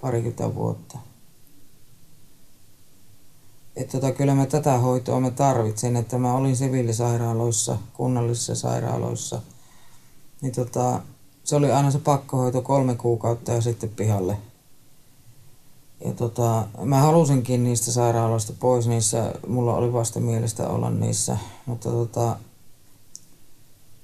parikymmentä 0.00 0.54
vuotta. 0.54 0.98
Että 3.76 3.92
tota, 3.92 4.12
kyllä 4.12 4.34
mä 4.34 4.46
tätä 4.46 4.78
hoitoa 4.78 5.20
mä 5.20 5.30
tarvitsen, 5.30 5.96
että 5.96 6.18
mä 6.18 6.34
olin 6.34 6.56
siviilisairaaloissa, 6.56 7.78
kunnallisissa 7.92 8.54
sairaaloissa. 8.54 9.42
Niin 10.40 10.52
tota, 10.52 11.00
se 11.44 11.56
oli 11.56 11.72
aina 11.72 11.90
se 11.90 11.98
pakkohoito 11.98 12.62
kolme 12.62 12.94
kuukautta 12.94 13.52
ja 13.52 13.60
sitten 13.60 13.90
pihalle. 13.90 14.36
Ja 16.04 16.12
tota, 16.12 16.66
mä 16.84 16.96
halusinkin 16.96 17.64
niistä 17.64 17.92
sairaaloista 17.92 18.52
pois, 18.60 18.88
niissä 18.88 19.34
mulla 19.46 19.76
oli 19.76 19.92
vasta 19.92 20.20
mielestä 20.20 20.68
olla 20.68 20.90
niissä, 20.90 21.36
mutta 21.66 21.90
tota, 21.90 22.36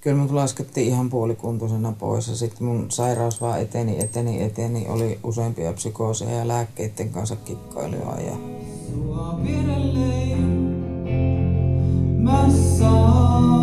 kyllä 0.01 0.17
mut 0.17 0.31
laskettiin 0.31 0.87
ihan 0.87 1.11
puolikuntoisena 1.11 1.93
pois 1.99 2.29
ja 2.29 2.37
sitten 2.37 2.67
mun 2.67 2.91
sairaus 2.91 3.41
vaan 3.41 3.61
eteni, 3.61 4.01
eteni, 4.03 4.43
eteni, 4.43 4.89
oli 4.89 5.19
useampia 5.25 5.73
psykooseja 5.73 6.39
ja 6.39 6.49
lääkkeiden 6.49 7.11
kanssa 7.11 7.37
kikkailua 7.37 8.15
ja 8.15 8.37
sua 8.93 9.41
vierelleen 9.43 10.61
mä 12.23 12.47
saan. 12.79 13.60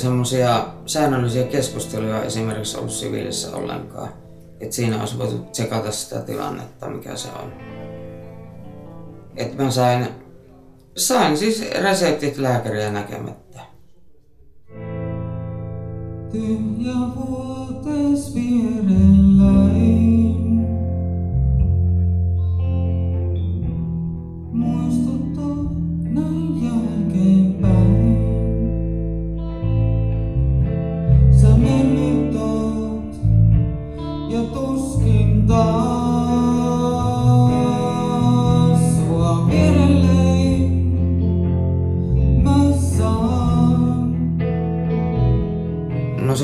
Semmoisia 0.00 0.66
säännöllisiä 0.86 1.44
keskusteluja 1.44 2.24
esimerkiksi 2.24 2.78
ollut 2.78 2.92
siviilissä 2.92 3.56
ollenkaan. 3.56 4.08
Että 4.60 4.76
siinä 4.76 5.00
olisi 5.00 5.18
voitu 5.18 5.38
tsekata 5.38 5.92
sitä 5.92 6.20
tilannetta, 6.20 6.88
mikä 6.88 7.16
se 7.16 7.28
on. 7.42 7.52
Että 9.36 9.62
mä 9.62 9.70
sain, 9.70 10.08
sain 10.96 11.36
siis 11.36 11.70
reseptit 11.82 12.38
lääkäriä 12.38 12.92
näkemättä. 12.92 13.60
Tyhjä 16.32 16.94
vuotes 17.16 18.34
vierelläin. 18.34 19.19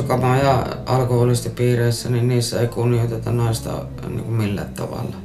No 0.07 0.13
se 0.13 0.21
kama 0.21 0.37
ja 0.37 0.67
alkoholistipiireissä, 0.87 2.11
niin 2.11 2.29
niissä 2.29 2.61
ei 2.61 2.67
kunnioiteta 2.67 3.33
naista 3.33 3.71
niin 4.09 4.25
kuin 4.25 4.35
millään 4.35 4.69
tavalla. 4.69 5.17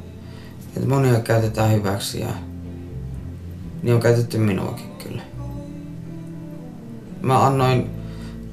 Et 0.76 0.86
monia 0.86 1.20
käytetään 1.20 1.72
hyväksi 1.72 2.20
ja 2.20 2.28
niin 3.82 3.94
on 3.94 4.00
käytetty 4.00 4.38
minuakin 4.38 4.90
kyllä. 5.04 5.22
Mä 7.22 7.46
annoin 7.46 7.90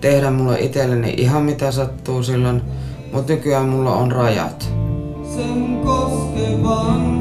tehdä 0.02 0.32
mulle 0.32 0.60
itselleni 0.60 1.13
ihan 1.18 1.44
mitä 1.44 1.72
sattuu 1.72 2.24
silloin, 2.24 2.62
mutta 3.13 3.34
nykyään 3.34 3.70
mulla 3.70 3.96
on 3.96 4.12
rajat. 4.12 4.74
Sen 5.36 5.82
koskevan 5.86 7.18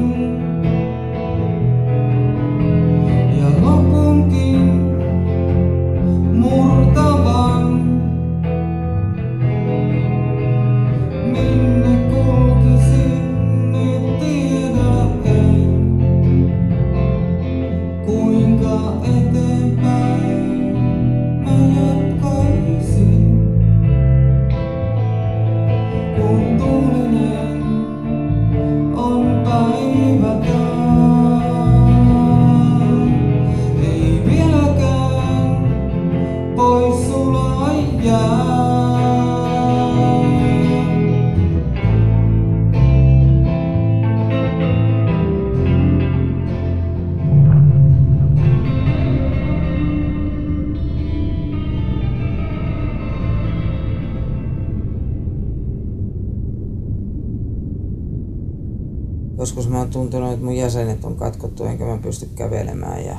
jäsenet 60.69 61.05
on 61.05 61.15
katkottu 61.15 61.65
enkä 61.65 61.85
mä 61.85 61.97
pysty 61.97 62.29
kävelemään 62.35 63.05
ja, 63.05 63.17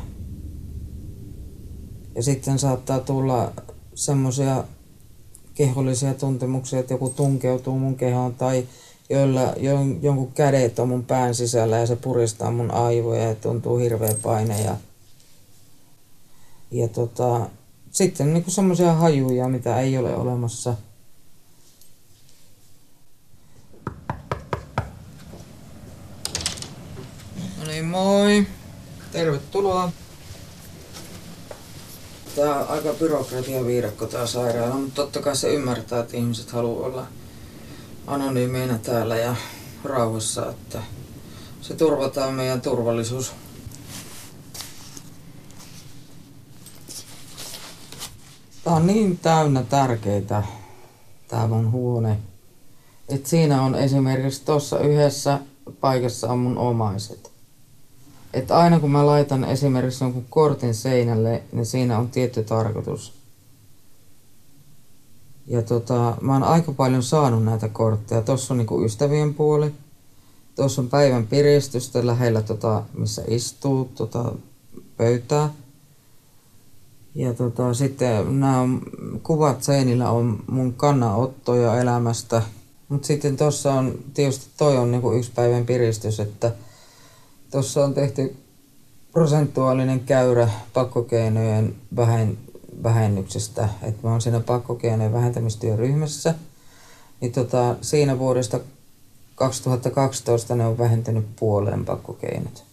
ja 2.15 2.23
sitten 2.23 2.59
saattaa 2.59 3.01
tulla 3.01 3.53
semmosia 3.95 4.65
kehollisia 5.55 6.15
tuntemuksia, 6.15 6.79
että 6.79 6.95
joku 6.95 7.11
tunkeutuu 7.11 7.79
mun 7.79 7.97
kehoon 7.97 8.35
tai 8.35 8.67
joilla 9.11 9.55
jon, 9.57 10.03
jonkun 10.03 10.33
kädet 10.33 10.79
on 10.79 10.89
mun 10.89 11.05
pään 11.05 11.35
sisällä 11.35 11.79
ja 11.79 11.87
se 11.87 11.97
puristaa 11.97 12.51
mun 12.51 12.71
aivoja 12.71 13.23
ja 13.23 13.35
tuntuu 13.35 13.79
hirveä 13.79 14.15
paine 14.23 14.63
ja, 14.63 14.77
ja 16.71 16.89
tota, 16.89 17.47
sitten 17.91 18.35
niinku 18.35 18.51
semmoisia 18.51 18.93
hajuja, 18.93 19.49
mitä 19.49 19.81
ei 19.81 19.99
ole 19.99 20.17
olemassa. 20.17 20.75
Moi. 27.91 28.47
Tervetuloa. 29.13 29.93
Tää 32.37 32.55
on 32.55 32.69
aika 32.69 32.93
byrokratia 32.93 33.67
viidakko 33.67 34.07
tää 34.07 34.27
sairaala, 34.27 34.75
mutta 34.75 35.03
totta 35.03 35.23
kai 35.23 35.37
se 35.37 35.55
ymmärtää, 35.55 36.01
että 36.01 36.17
ihmiset 36.17 36.51
haluaa 36.51 36.87
olla 36.87 37.07
anonyymeinä 38.07 38.79
täällä 38.79 39.17
ja 39.17 39.37
rauhassa, 39.85 40.51
että 40.51 40.83
se 41.61 41.75
turvataan 41.75 42.35
meidän 42.35 42.61
turvallisuus. 42.61 43.33
Tää 48.65 48.75
on 48.75 48.87
niin 48.87 49.19
täynnä 49.19 49.63
tärkeitä, 49.63 50.43
tää 51.29 51.47
mun 51.47 51.73
huone. 51.73 52.19
Et 53.09 53.27
siinä 53.27 53.63
on 53.63 53.75
esimerkiksi 53.75 54.45
tossa 54.45 54.79
yhdessä 54.79 55.39
paikassa 55.81 56.29
on 56.29 56.39
mun 56.39 56.59
omaiset. 56.59 57.30
Et 58.35 58.51
aina 58.51 58.81
kun 58.81 58.91
mä 58.91 59.07
laitan 59.07 59.45
esimerkiksi 59.45 60.05
jonkun 60.05 60.27
kortin 60.31 60.75
seinälle, 60.75 61.43
niin 61.53 61.67
siinä 61.67 61.99
on 61.99 62.09
tietty 62.09 62.43
tarkoitus. 62.43 63.13
Ja 65.47 65.63
tota, 65.63 66.17
mä 66.21 66.33
oon 66.33 66.43
aika 66.43 66.73
paljon 66.73 67.03
saanut 67.03 67.45
näitä 67.45 67.69
kortteja. 67.69 68.23
Tossa 68.23 68.55
on 68.55 68.59
niinku 68.59 68.85
ystävien 68.85 69.35
puoli. 69.35 69.75
Tuossa 70.57 70.83
on 70.83 70.89
päivän 70.89 71.27
piristystä 71.27 72.07
lähellä, 72.07 72.43
tota, 72.43 72.83
missä 72.99 73.23
istuu 73.29 73.91
tota, 73.95 74.33
pöytää. 74.97 75.51
Ja 77.15 77.35
tota, 77.35 77.75
sitten 77.75 78.41
nämä 78.41 78.65
kuvat 79.23 79.63
seinillä 79.63 80.11
on 80.11 80.39
mun 80.51 80.73
kannanottoja 80.73 81.81
elämästä. 81.81 82.43
Mutta 82.89 83.07
sitten 83.07 83.37
tuossa 83.37 83.73
on, 83.73 83.95
tietysti 84.15 84.47
toi 84.59 84.77
on 84.77 84.91
niinku 84.91 85.13
yksi 85.13 85.31
päivän 85.35 85.67
piristys, 85.67 86.21
että 86.21 86.53
tuossa 87.51 87.85
on 87.85 87.95
tehty 87.95 88.37
prosentuaalinen 89.13 90.01
käyrä 90.01 90.51
pakkokeinojen 90.73 91.77
vähen, 91.97 92.39
vähennyksestä. 92.83 93.69
Et 93.83 94.03
mä 94.03 94.11
oon 94.11 94.21
siinä 94.21 94.41
pakkokeinojen 94.41 95.13
vähentämistyöryhmässä. 95.13 96.35
Niin 97.21 97.33
tota, 97.33 97.77
siinä 97.81 98.19
vuodesta 98.19 98.61
2012 99.35 100.55
ne 100.55 100.67
on 100.67 100.79
vähentynyt 100.79 101.37
puoleen 101.37 101.85
pakkokeinot. 101.85 102.65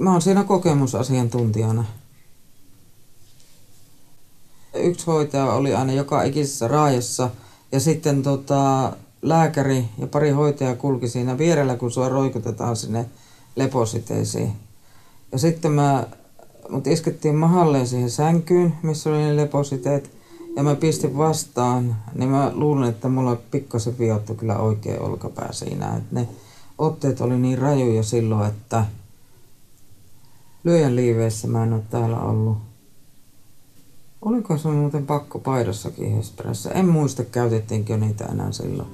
Mä 0.00 0.12
oon 0.12 0.22
siinä 0.22 0.44
kokemusasiantuntijana. 0.44 1.84
Yksi 4.74 5.06
hoitaja 5.06 5.52
oli 5.52 5.74
aina 5.74 5.92
joka 5.92 6.22
ikisessä 6.22 6.68
raajassa 6.68 7.30
ja 7.72 7.80
sitten 7.80 8.22
tota, 8.22 8.92
lääkäri 9.22 9.88
ja 9.98 10.06
pari 10.06 10.30
hoitajaa 10.30 10.74
kulki 10.74 11.08
siinä 11.08 11.38
vierellä, 11.38 11.76
kun 11.76 11.90
sua 11.90 12.08
roikutetaan 12.08 12.76
sinne 12.76 13.06
lepositeisiin. 13.56 14.52
Ja 15.32 15.38
sitten 15.38 15.72
mä, 15.72 16.06
mut 16.68 16.86
iskettiin 16.86 17.34
mahalleen 17.34 17.86
siihen 17.86 18.10
sänkyyn, 18.10 18.74
missä 18.82 19.10
oli 19.10 19.18
ne 19.18 19.36
lepositeet, 19.36 20.10
ja 20.56 20.62
mä 20.62 20.74
pistin 20.74 21.18
vastaan, 21.18 21.96
niin 22.14 22.30
mä 22.30 22.50
luulen, 22.54 22.88
että 22.88 23.08
mulla 23.08 23.36
pikkasen 23.50 23.98
viottui 23.98 24.36
kyllä 24.36 24.58
oikein 24.58 25.00
olkapää 25.00 25.52
siinä. 25.52 25.96
Et 25.96 26.12
ne 26.12 26.28
otteet 26.78 27.20
oli 27.20 27.38
niin 27.38 27.58
rajuja 27.58 28.02
silloin, 28.02 28.48
että 28.48 28.84
lyöjän 30.64 30.96
liiveissä 30.96 31.48
mä 31.48 31.62
en 31.62 31.72
ole 31.72 31.82
täällä 31.90 32.20
ollut. 32.20 32.58
Oliko 34.26 34.58
se 34.58 34.68
muuten 34.68 35.06
pakko 35.06 35.38
paidossakin 35.38 36.16
Hesperässä? 36.16 36.70
En 36.70 36.88
muista, 36.88 37.24
käytettiinkö 37.24 37.96
niitä 37.96 38.24
enää 38.24 38.52
silloin. 38.52 38.88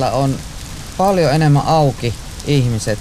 Täällä 0.00 0.16
on 0.16 0.38
paljon 0.96 1.32
enemmän 1.32 1.66
auki 1.66 2.14
ihmiset, 2.46 2.98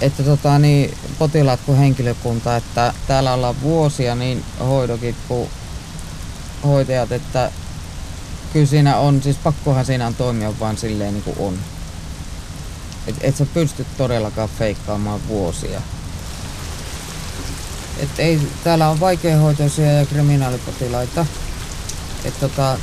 että 0.00 0.22
tota, 0.22 0.58
niin, 0.58 0.98
potilaat 1.18 1.60
kuin 1.66 1.78
henkilökunta, 1.78 2.56
että 2.56 2.94
täällä 3.06 3.32
ollaan 3.32 3.60
vuosia 3.62 4.14
niin 4.14 4.44
hoidokit 4.60 5.16
kuin 5.28 5.50
hoitajat, 6.64 7.12
että 7.12 7.50
kyllä 8.52 8.66
siinä 8.66 8.96
on, 8.96 9.22
siis 9.22 9.36
pakkohan 9.36 9.84
siinä 9.84 10.06
on 10.06 10.14
toimia 10.14 10.60
vaan 10.60 10.76
silleen 10.76 11.14
niin 11.14 11.24
kuin 11.24 11.36
on. 11.38 11.58
Et, 13.06 13.16
et 13.20 13.36
sä 13.36 13.46
pysty 13.46 13.86
todellakaan 13.98 14.48
feikkaamaan 14.58 15.20
vuosia. 15.28 15.82
Et 17.98 18.18
ei, 18.18 18.40
täällä 18.64 18.88
on 18.88 19.00
vaikeahoitoisia 19.00 19.92
ja 19.92 20.06
kriminaalipotilaita. 20.06 21.26
Et 22.24 22.40
tota, 22.40 22.78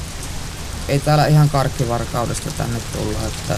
ei 0.89 0.99
täällä 0.99 1.27
ihan 1.27 1.49
karkkivarkaudesta 1.49 2.51
tänne 2.51 2.79
tulla. 2.79 3.19
Että 3.27 3.57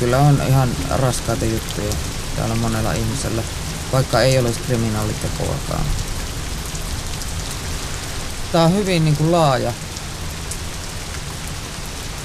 kyllä 0.00 0.18
on 0.18 0.42
ihan 0.48 0.68
raskaita 0.90 1.44
juttuja 1.44 1.92
täällä 2.36 2.54
monella 2.54 2.92
ihmisellä, 2.92 3.42
vaikka 3.92 4.20
ei 4.20 4.38
olisi 4.38 4.60
kriminaalitekoakaan. 4.60 5.84
Tää 8.52 8.64
on 8.64 8.74
hyvin 8.74 9.04
niin 9.04 9.16
kuin 9.16 9.32
laaja. 9.32 9.72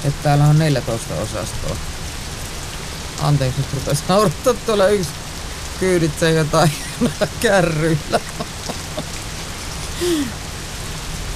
Että 0.03 0.23
täällä 0.23 0.43
on 0.43 0.60
14 0.60 1.13
osastoa. 1.13 1.75
Anteeksi, 3.21 3.62
nyt 3.62 3.73
rupesi 3.73 4.03
naurattaa 4.07 4.53
tuolla 4.53 4.88
yksi 4.88 5.10
kyyditsee 5.79 6.31
jotain 6.31 6.71
kärryillä. 7.41 8.19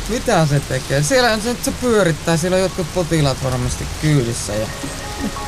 Mitä 0.09 0.45
se 0.45 0.59
tekee? 0.59 1.03
Siellä 1.03 1.39
se, 1.39 1.55
se 1.61 1.71
pyörittää, 1.71 2.37
siellä 2.37 2.55
on 2.55 2.61
jotkut 2.61 2.93
potilaat 2.93 3.43
varmasti 3.43 3.87
kyydissä. 4.01 4.53
Ja... 4.53 4.67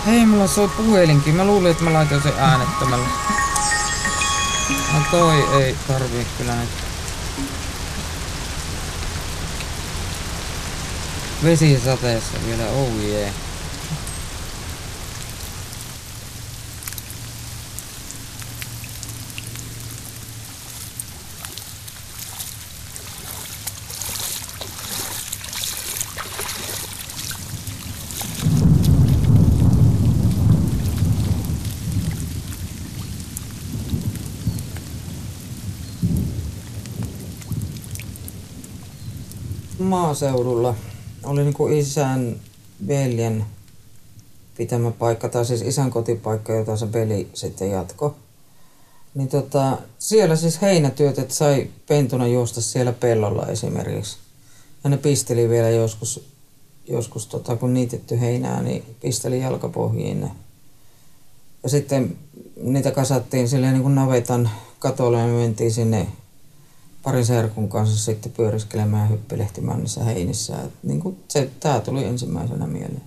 Hei, 0.06 0.26
mulla 0.26 0.48
soi 0.48 0.68
puhelinkin. 0.68 1.36
Mä 1.36 1.46
luulin, 1.46 1.72
että 1.72 1.84
mä 1.84 1.94
laitoin 1.94 2.24
sen 2.24 2.34
äänettömälle. 2.38 3.08
No 4.94 5.00
toi 5.12 5.64
ei 5.64 5.76
tarvii 5.88 6.28
kyllä 6.38 6.56
nyt. 6.56 6.70
Vesisateessa 11.44 12.38
vielä, 12.46 12.64
oh 12.68 12.90
yeah. 13.04 13.34
Maaseudulla 39.88 40.76
oli 41.24 41.44
niinku 41.44 41.68
isän 41.68 42.36
veljen 42.88 43.46
pitämä 44.58 44.92
paikka, 44.92 45.30
tai 45.30 45.46
siis 45.46 45.62
isän 45.62 45.90
kotipaikka, 45.90 46.54
jota 46.54 46.78
se 46.78 46.94
veli 46.94 47.30
sitten 47.34 47.72
jatko. 47.72 48.16
Niin 49.16 49.28
tota, 49.28 49.78
siellä 50.00 50.36
siis 50.36 50.62
heinätyöt, 50.62 51.20
että 51.20 51.34
sai 51.34 51.70
pentuna 51.88 52.28
juosta 52.28 52.62
siellä 52.62 52.94
pellolla 52.94 53.46
esimerkiksi. 53.46 54.18
Ja 54.84 54.90
ne 54.90 54.98
pisteli 54.98 55.50
vielä 55.50 55.70
joskus, 55.70 56.30
joskus 56.88 57.28
tota, 57.28 57.56
kun 57.56 57.74
niitetty 57.74 58.20
heinää, 58.20 58.62
niin 58.62 58.84
pisteli 59.02 59.42
jalkapohjiin 59.42 60.22
ne. 60.22 60.32
Ja 61.64 61.70
sitten 61.70 62.18
niitä 62.62 62.92
kasattiin 62.92 63.50
silleen 63.50 63.74
niin 63.74 63.84
kuin 63.84 63.96
navetan 63.96 64.50
katolle 64.80 65.20
ja 65.20 65.28
mentiin 65.28 65.72
sinne 65.72 66.08
parin 67.08 67.26
serkun 67.26 67.70
kanssa 67.70 68.06
sitten 68.06 68.32
pyöriskelemään 68.32 69.04
ja 69.04 69.10
hyppelehtimään 69.10 69.80
niissä 69.80 70.04
heinissä. 70.04 70.58
Niin 70.84 71.00
kuin 71.00 71.24
se, 71.28 71.50
tää 71.60 71.80
tuli 71.80 72.04
ensimmäisenä 72.04 72.68
mieleen. 72.68 73.04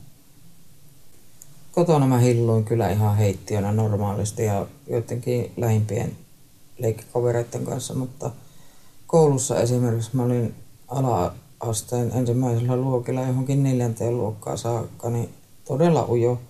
Kotona 1.73 2.07
mä 2.07 2.19
hilluin 2.19 2.65
kyllä 2.65 2.91
ihan 2.91 3.17
heittiönä 3.17 3.73
normaalisti 3.73 4.45
ja 4.45 4.67
jotenkin 4.87 5.53
lähimpien 5.57 6.17
leikkikavereiden 6.79 7.65
kanssa, 7.65 7.95
mutta 7.95 8.31
koulussa 9.07 9.61
esimerkiksi 9.61 10.11
mä 10.13 10.23
olin 10.23 10.55
ala-asteen 10.89 12.13
ensimmäisellä 12.15 12.77
luokilla 12.77 13.21
johonkin 13.21 13.63
neljänteen 13.63 14.17
luokkaan 14.17 14.59
saakka, 14.59 15.11
niin 15.11 15.29
todella 15.65 16.07
ujo. 16.09 16.41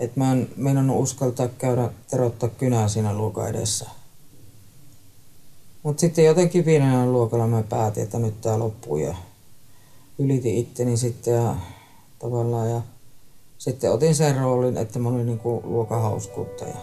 Että 0.00 0.20
mä 0.20 0.32
en 0.32 0.48
meinannut 0.56 1.02
uskaltaa 1.02 1.48
käydä 1.48 1.90
terottaa 2.10 2.48
kynää 2.48 2.88
siinä 2.88 3.14
luokan 3.14 3.48
edessä. 3.48 3.86
Mutta 5.84 6.00
sitten 6.00 6.24
jotenkin 6.24 6.64
viidennen 6.64 7.12
luokalla 7.12 7.46
mä 7.46 7.62
päätin, 7.62 8.02
että 8.02 8.18
nyt 8.18 8.40
tää 8.40 8.58
loppuu 8.58 8.96
ja 8.96 9.14
ylitin 10.18 10.54
itteni 10.54 10.96
sitten 10.96 11.34
ja 11.34 11.56
tavallaan 12.18 12.70
ja 12.70 12.80
sitten 13.58 13.92
otin 13.92 14.14
sen 14.14 14.36
roolin, 14.36 14.76
että 14.76 14.98
mä 14.98 15.08
olin 15.08 15.26
niinku 15.26 15.62
luokan 15.64 16.02
hauskuuttaja. 16.02 16.74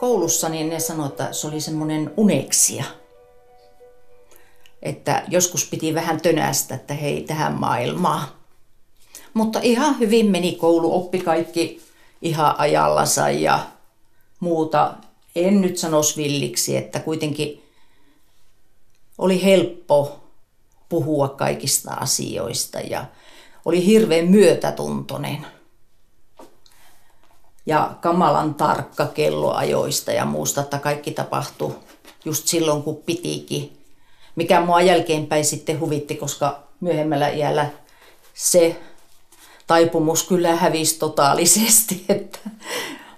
Koulussa 0.00 0.48
niin 0.48 0.70
ne 0.70 0.80
sanoivat, 0.80 1.12
että 1.12 1.32
se 1.32 1.46
oli 1.46 1.60
semmoinen 1.60 2.10
uneksia 2.16 2.84
että 4.86 5.22
joskus 5.28 5.64
piti 5.64 5.94
vähän 5.94 6.20
tönästä, 6.20 6.74
että 6.74 6.94
hei 6.94 7.22
tähän 7.22 7.60
maailmaan. 7.60 8.28
Mutta 9.34 9.60
ihan 9.62 9.98
hyvin 9.98 10.30
meni 10.30 10.52
koulu, 10.52 10.96
oppi 10.96 11.18
kaikki 11.18 11.82
ihan 12.22 12.54
ajallansa 12.58 13.30
ja 13.30 13.66
muuta. 14.40 14.94
En 15.36 15.60
nyt 15.60 15.78
sanoisi 15.78 16.22
villiksi, 16.22 16.76
että 16.76 17.00
kuitenkin 17.00 17.62
oli 19.18 19.44
helppo 19.44 20.20
puhua 20.88 21.28
kaikista 21.28 21.94
asioista 21.94 22.80
ja 22.80 23.04
oli 23.64 23.86
hirveän 23.86 24.28
myötätuntoinen. 24.28 25.46
Ja 27.66 27.96
kamalan 28.00 28.54
tarkka 28.54 29.06
kelloajoista 29.06 30.12
ja 30.12 30.24
muusta, 30.24 30.60
että 30.60 30.78
kaikki 30.78 31.10
tapahtui 31.10 31.74
just 32.24 32.46
silloin 32.46 32.82
kun 32.82 32.96
pitikin 32.96 33.75
mikä 34.36 34.60
mua 34.60 34.80
jälkeenpäin 34.80 35.44
sitten 35.44 35.80
huvitti, 35.80 36.14
koska 36.14 36.62
myöhemmällä 36.80 37.28
iällä 37.28 37.70
se 38.34 38.76
taipumus 39.66 40.22
kyllä 40.22 40.56
hävisi 40.56 40.98
totaalisesti. 40.98 42.04
Että 42.08 42.38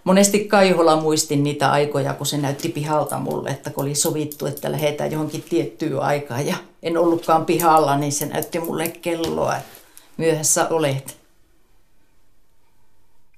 monesti 0.04 0.44
Kaihola 0.44 1.00
muistin 1.00 1.42
niitä 1.42 1.70
aikoja, 1.70 2.14
kun 2.14 2.26
se 2.26 2.38
näytti 2.38 2.68
pihalta 2.68 3.18
mulle, 3.18 3.50
että 3.50 3.70
kun 3.70 3.84
oli 3.84 3.94
sovittu, 3.94 4.46
että 4.46 4.72
lähdetään 4.72 5.12
johonkin 5.12 5.42
tiettyyn 5.42 6.00
aikaan 6.00 6.46
ja 6.46 6.56
en 6.82 6.98
ollutkaan 6.98 7.46
pihalla, 7.46 7.96
niin 7.96 8.12
se 8.12 8.26
näytti 8.26 8.60
mulle 8.60 8.88
kelloa, 8.88 9.56
että 9.56 9.70
myöhässä 10.16 10.68
olet. 10.68 11.18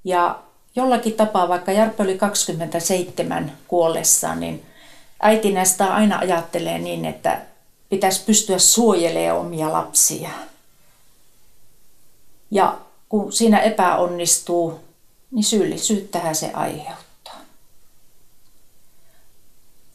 Ja 0.04 0.38
jollakin 0.76 1.12
tapaa, 1.12 1.48
vaikka 1.48 1.72
Jarppi 1.72 2.02
oli 2.02 2.18
27 2.18 3.52
kuollessaan, 3.68 4.40
niin 4.40 4.62
äiti 5.20 5.52
näistä 5.52 5.94
aina 5.94 6.18
ajattelee 6.18 6.78
niin, 6.78 7.04
että 7.04 7.40
pitäisi 7.90 8.24
pystyä 8.24 8.58
suojelemaan 8.58 9.46
omia 9.46 9.72
lapsia. 9.72 10.30
Ja 12.50 12.78
kun 13.08 13.32
siinä 13.32 13.60
epäonnistuu, 13.60 14.80
niin 15.30 15.44
syyllisyyttähän 15.44 16.34
se 16.34 16.50
aiheuttaa. 16.54 17.40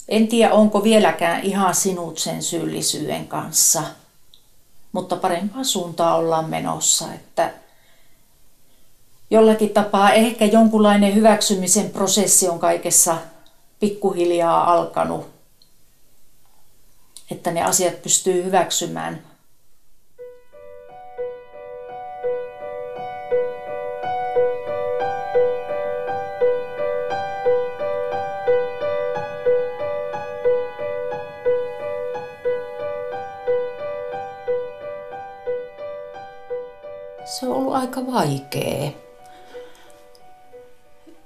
En 0.07 0.27
tiedä, 0.27 0.53
onko 0.53 0.83
vieläkään 0.83 1.43
ihan 1.43 1.75
sinut 1.75 2.17
sen 2.17 2.43
syyllisyyden 2.43 3.27
kanssa, 3.27 3.83
mutta 4.91 5.15
parempaa 5.15 5.63
suuntaa 5.63 6.15
ollaan 6.15 6.49
menossa, 6.49 7.13
että 7.13 7.53
jollakin 9.29 9.69
tapaa 9.69 10.11
ehkä 10.13 10.45
jonkunlainen 10.45 11.15
hyväksymisen 11.15 11.89
prosessi 11.89 12.49
on 12.49 12.59
kaikessa 12.59 13.17
pikkuhiljaa 13.79 14.73
alkanut 14.73 15.34
että 17.31 17.51
ne 17.51 17.63
asiat 17.63 18.01
pystyy 18.01 18.43
hyväksymään. 18.43 19.23
Se 37.25 37.45
on 37.47 37.55
ollut 37.55 37.73
aika 37.73 38.07
vaikea. 38.07 38.91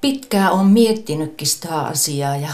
pitkään 0.01 0.51
on 0.51 0.65
miettinytkin 0.65 1.47
sitä 1.47 1.79
asiaa 1.79 2.35
ja 2.35 2.49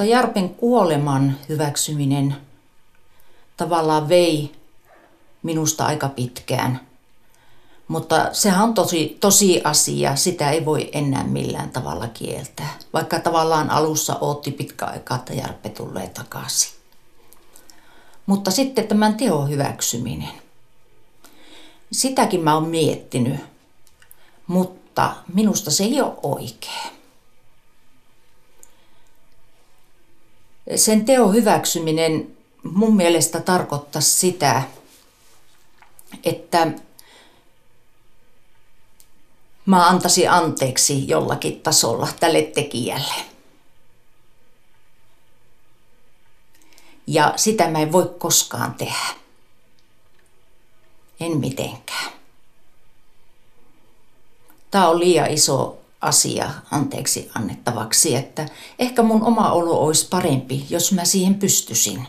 mutta 0.00 0.12
Jarpen 0.12 0.48
kuoleman 0.48 1.36
hyväksyminen 1.48 2.36
tavallaan 3.56 4.08
vei 4.08 4.52
minusta 5.42 5.86
aika 5.86 6.08
pitkään. 6.08 6.80
Mutta 7.88 8.28
sehän 8.32 8.64
on 8.64 8.74
tosi, 8.74 9.16
tosi 9.20 9.60
asia, 9.64 10.16
sitä 10.16 10.50
ei 10.50 10.64
voi 10.64 10.90
enää 10.92 11.24
millään 11.24 11.70
tavalla 11.70 12.08
kieltää. 12.08 12.78
Vaikka 12.92 13.20
tavallaan 13.20 13.70
alussa 13.70 14.16
ootti 14.20 14.50
pitkä 14.50 14.86
aikaa, 14.86 15.16
että 15.16 15.34
Jarppe 15.34 15.68
tulee 15.68 16.08
takaisin. 16.08 16.72
Mutta 18.26 18.50
sitten 18.50 18.88
tämän 18.88 19.14
teon 19.14 19.50
hyväksyminen. 19.50 20.40
Sitäkin 21.92 22.40
mä 22.40 22.54
oon 22.54 22.68
miettinyt, 22.68 23.40
mutta 24.46 25.14
minusta 25.34 25.70
se 25.70 25.84
ei 25.84 26.00
ole 26.00 26.14
oikein. 26.22 26.99
Sen 30.76 31.04
teon 31.04 31.34
hyväksyminen 31.34 32.36
mun 32.62 32.96
mielestä 32.96 33.40
tarkoittaa 33.40 34.02
sitä, 34.02 34.62
että 36.24 36.72
mä 39.66 39.88
antaisin 39.88 40.30
anteeksi 40.30 41.08
jollakin 41.08 41.60
tasolla 41.60 42.08
tälle 42.20 42.42
tekijälle. 42.42 43.14
Ja 47.06 47.32
sitä 47.36 47.68
mä 47.70 47.78
en 47.78 47.92
voi 47.92 48.14
koskaan 48.18 48.74
tehdä. 48.74 49.14
En 51.20 51.36
mitenkään. 51.36 52.12
Tämä 54.70 54.88
on 54.88 54.98
liian 54.98 55.30
iso 55.30 55.79
asia 56.00 56.50
anteeksi 56.70 57.30
annettavaksi, 57.34 58.16
että 58.16 58.48
ehkä 58.78 59.02
mun 59.02 59.22
oma 59.22 59.52
olo 59.52 59.84
olisi 59.84 60.08
parempi, 60.10 60.66
jos 60.70 60.92
mä 60.92 61.04
siihen 61.04 61.34
pystyisin. 61.34 62.08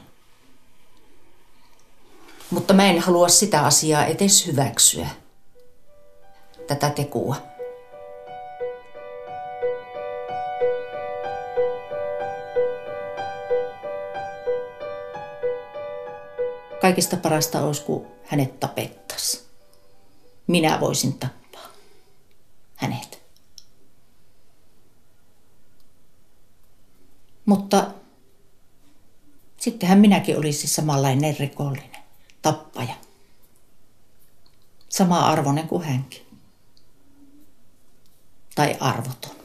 Mutta 2.50 2.74
mä 2.74 2.86
en 2.86 3.00
halua 3.00 3.30
sitä 3.30 3.66
asiaa 3.66 4.06
edes 4.06 4.48
hyväksyä, 4.48 5.08
tätä 6.68 6.90
tekua. 6.90 7.36
Kaikista 16.82 17.18
parasta 17.18 17.62
olisi, 17.62 17.82
kun 17.82 18.08
hänet 18.26 18.60
tapettaisiin. 18.60 19.44
Minä 20.48 20.80
voisin 20.80 21.14
tappaa 21.14 21.68
hänet. 22.76 23.22
Mutta 27.52 27.92
sittenhän 29.58 30.00
minäkin 30.00 30.38
olisin 30.38 30.70
samanlainen 30.70 31.38
rikollinen, 31.40 32.04
tappaja. 32.42 32.96
Sama 34.90 35.20
arvoinen 35.20 35.68
kuin 35.68 35.84
hänkin. 35.84 36.40
Tai 38.56 38.78
arvoton. 38.80 39.41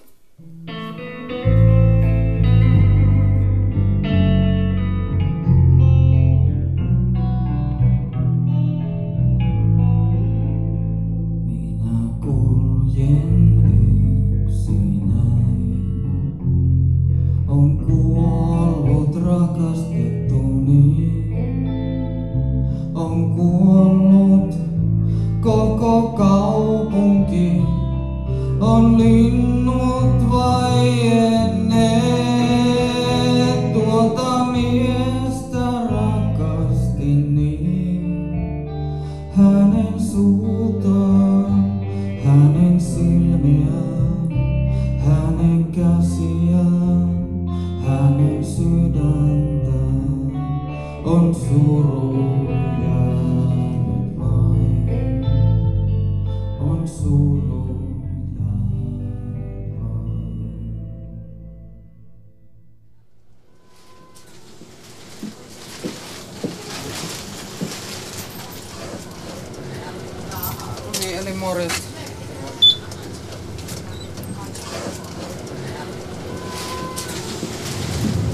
Morjesta. 71.46 71.82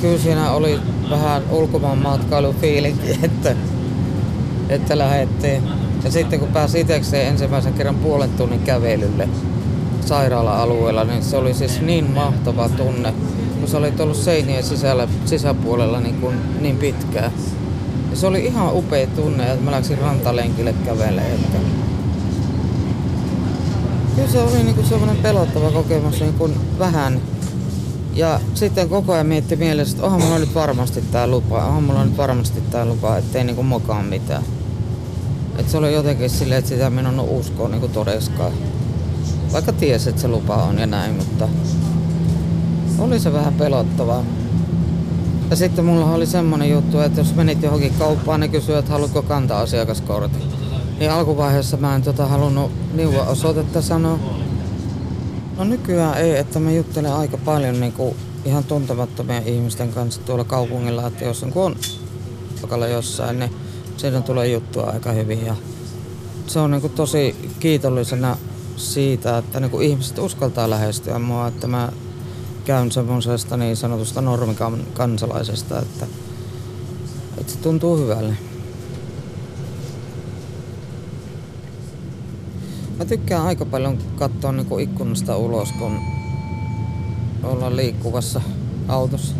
Kyllä 0.01 0.19
siinä 0.19 0.51
oli 0.51 0.79
vähän 1.11 1.43
ulkomaan 1.51 1.99
matkailufiilinki, 1.99 3.19
että, 3.23 3.57
että 4.69 4.99
lähdettiin. 4.99 5.63
Ja 6.05 6.11
sitten 6.11 6.41
kun 6.41 6.49
pääsi 6.49 6.81
itsekseen 6.81 7.29
ensimmäisen 7.29 7.75
kerran 7.75 7.95
puolen 7.95 8.31
tunnin 8.31 8.61
kävelylle 8.61 9.29
sairaala-alueella, 10.05 11.05
niin 11.05 11.23
se 11.23 11.37
oli 11.37 11.55
siis 11.55 11.81
niin 11.81 12.11
mahtava 12.11 12.69
tunne, 12.69 13.15
kun 13.61 13.69
sä 13.69 13.79
olit 13.79 14.01
ollut 14.01 14.17
seinien 14.17 14.65
sisällä, 14.65 15.09
sisäpuolella 15.25 16.01
niin, 16.01 16.21
kuin, 16.21 16.37
niin 16.61 16.77
pitkään. 16.77 17.33
Ja 18.11 18.17
se 18.17 18.27
oli 18.27 18.45
ihan 18.45 18.75
upea 18.75 19.07
tunne, 19.07 19.53
että 19.53 19.65
mä 19.65 19.71
läksin 19.71 19.99
rantalenkille 19.99 20.75
kävelemään. 20.85 21.82
Kyllä 24.23 24.33
se 24.33 24.43
oli 24.43 24.62
niinku 24.62 24.83
semmoinen 24.83 25.16
pelottava 25.16 25.70
kokemus 25.70 26.20
niin 26.20 26.35
kuin 26.35 26.55
vähän. 26.79 27.20
Ja 28.14 28.41
sitten 28.55 28.89
koko 28.89 29.12
ajan 29.12 29.27
mietti 29.27 29.57
mielessä, 29.57 29.97
että 29.97 30.07
onhan 30.07 30.23
mulla 30.23 30.39
nyt 30.39 30.55
varmasti 30.55 31.01
tää 31.12 31.27
lupa, 31.27 31.64
onhan 31.64 31.83
mulla 31.83 32.05
nyt 32.05 32.16
varmasti 32.16 32.61
tää 32.61 32.85
lupa, 32.85 33.16
ettei 33.16 33.45
niinku 33.45 33.62
mokaa 33.62 34.03
mitään. 34.03 34.43
Et 35.59 35.70
se 35.70 35.77
oli 35.77 35.95
jotenkin 35.95 36.31
silleen, 36.31 36.59
että 36.59 36.68
sitä 36.68 36.91
minun 36.91 37.20
on 37.20 37.29
uskoa 37.29 37.68
niinku 37.68 37.89
todeskaan. 37.89 38.53
Vaikka 39.53 39.73
tiesi, 39.73 40.09
että 40.09 40.23
se 40.23 40.29
lupa 40.29 40.55
on 40.55 40.79
ja 40.79 40.87
näin, 40.87 41.14
mutta 41.14 41.49
oli 42.99 43.20
se 43.20 43.33
vähän 43.33 43.55
pelottavaa. 43.55 44.25
Ja 45.51 45.57
sitten 45.57 45.85
mulla 45.85 46.07
oli 46.07 46.27
semmonen 46.27 46.70
juttu, 46.70 47.01
että 47.01 47.20
jos 47.20 47.35
menit 47.35 47.62
johonkin 47.62 47.95
kauppaan, 47.99 48.41
ne 48.41 48.49
kysyivät, 48.49 48.79
että 48.79 48.93
haluatko 48.93 49.23
kantaa 49.23 49.61
asiakaskortin. 49.61 50.62
Niin 50.99 51.11
alkuvaiheessa 51.11 51.76
mä 51.76 51.95
en 51.95 52.03
tota 52.03 52.26
halunnut 52.26 52.70
niua 52.95 53.22
osoitetta 53.22 53.82
sanoa. 53.82 54.18
No 55.57 55.64
nykyään 55.64 56.18
ei, 56.18 56.36
että 56.36 56.59
mä 56.61 56.72
juttelen 56.72 57.12
aika 57.12 57.36
paljon 57.36 57.80
niin 57.80 57.93
kuin 57.93 58.16
ihan 58.45 58.64
tuntemattomien 58.64 59.49
ihmisten 59.49 59.93
kanssa 59.93 60.20
tuolla 60.20 60.45
kaupungilla, 60.45 61.07
että 61.07 61.24
jos 61.24 61.43
on, 61.43 61.53
kun 61.53 61.62
on 61.62 62.90
jossain, 62.90 63.38
niin 63.38 63.51
siitä 63.97 64.20
tulee 64.20 64.49
juttua 64.49 64.90
aika 64.90 65.12
hyvin. 65.12 65.47
Ja 65.47 65.57
se 66.47 66.59
on 66.59 66.70
niin 66.70 66.80
kuin 66.80 66.93
tosi 66.93 67.53
kiitollisena 67.61 68.36
siitä, 68.76 69.38
että 69.38 69.61
niin 69.61 69.70
kuin 69.70 69.86
ihmiset 69.86 70.18
uskaltaa 70.18 70.70
lähestyä 70.70 71.18
mua, 71.18 71.49
että 71.49 71.66
mä 71.66 71.93
käyn 72.64 72.93
semmoisesta 72.93 73.57
niin 73.57 73.76
sanotusta 73.76 74.20
normikansalaisesta, 74.20 75.78
että, 75.78 76.07
että 77.38 77.53
se 77.53 77.59
tuntuu 77.59 77.97
hyvälle. 77.97 78.36
Mä 83.03 83.07
tykkään 83.07 83.46
aika 83.46 83.64
paljon 83.64 83.98
katsoa 84.16 84.53
niinku 84.53 84.78
ikkunasta 84.78 85.36
ulos, 85.36 85.72
kun 85.72 85.98
ollaan 87.42 87.76
liikkuvassa 87.76 88.40
autossa. 88.88 89.34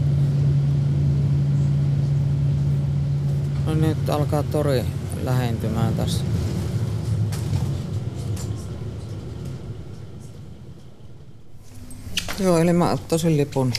No 3.67 3.75
nyt 3.75 4.11
alkaa 4.11 4.43
tori 4.43 4.85
lähentymään 5.23 5.95
tässä. 5.95 6.25
Joo, 12.39 12.59
eli 12.59 12.73
mä 12.73 12.93
ottaisin 12.93 13.37
lipun. 13.37 13.73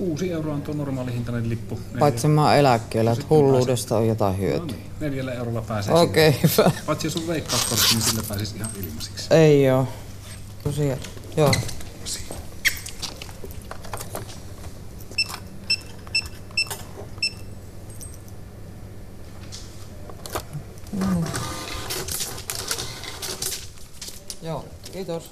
6 0.00 0.32
euroa 0.32 0.54
on 0.54 0.62
tuo 0.62 0.74
normaali 0.74 1.12
hintainen 1.12 1.48
lippu. 1.48 1.80
Paitsi 1.98 2.28
mä 2.28 2.44
oon 2.44 2.56
eläkkeellä, 2.56 3.12
että 3.12 3.24
hulluudesta 3.30 3.96
on 3.96 4.08
jotain 4.08 4.38
hyötyä. 4.38 4.76
Neljällä 5.00 5.32
eurolla 5.32 5.62
pääsee 5.62 5.94
Okei, 5.94 6.32
sinne. 6.32 6.48
hyvä. 6.58 6.70
Paitsi 6.86 7.06
jos 7.06 7.16
on 7.16 7.26
veikkauskortti, 7.26 7.86
niin 7.94 8.02
sillä 8.02 8.22
pääsisi 8.28 8.56
ihan 8.56 8.70
ilmaisiksi. 8.86 9.34
Ei 9.34 9.70
oo. 9.70 9.88
Tosiaan, 10.64 10.98
joo. 11.36 11.52
No 20.92 21.06
niin. 21.14 21.24
Joo, 24.42 24.64
kiitos. 24.92 25.30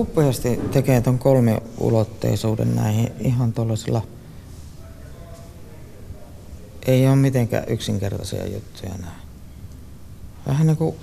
Ja 0.00 0.02
upeasti 0.02 0.60
tekee 0.72 1.00
ton 1.00 1.18
kolmiulotteisuuden 1.18 2.76
näihin 2.76 3.12
ihan 3.18 3.52
tuollaisilla... 3.52 4.02
Ei 6.86 7.06
ole 7.06 7.16
mitenkään 7.16 7.64
yksinkertaisia 7.68 8.46
juttuja 8.46 8.92
nämä. 8.92 9.14
Vähän 10.46 10.66
niinku... 10.66 10.96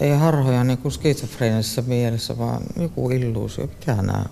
Ei 0.00 0.10
harhoja 0.10 0.64
niinku 0.64 0.90
skitsofreenisessä 0.90 1.82
mielessä, 1.82 2.38
vaan 2.38 2.62
joku 2.80 3.10
illuusio. 3.10 3.66
Mikä 3.66 3.94
nää? 3.94 4.28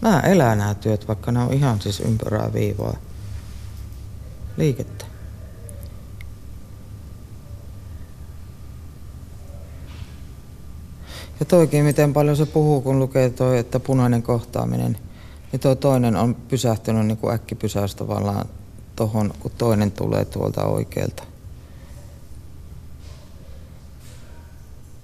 Nää 0.00 0.20
elää 0.20 0.54
nämä 0.54 0.74
työt, 0.74 1.08
vaikka 1.08 1.32
ne 1.32 1.40
on 1.40 1.52
ihan 1.52 1.80
siis 1.80 2.00
ympyrää 2.00 2.52
viivaa 2.52 2.96
liikettä. 4.56 5.09
Ja 11.40 11.46
toikin, 11.46 11.84
miten 11.84 12.12
paljon 12.12 12.36
se 12.36 12.46
puhuu, 12.46 12.80
kun 12.80 12.98
lukee 12.98 13.30
toi, 13.30 13.58
että 13.58 13.80
punainen 13.80 14.22
kohtaaminen, 14.22 14.98
niin 15.52 15.60
tuo 15.60 15.74
toinen 15.74 16.16
on 16.16 16.34
pysähtynyt 16.34 17.06
niin 17.06 17.18
kuin 17.18 17.34
äkkipysäys 17.34 17.94
tavallaan 17.94 18.46
tohon, 18.96 19.34
kun 19.40 19.50
toinen 19.58 19.90
tulee 19.90 20.24
tuolta 20.24 20.64
oikealta. 20.64 21.22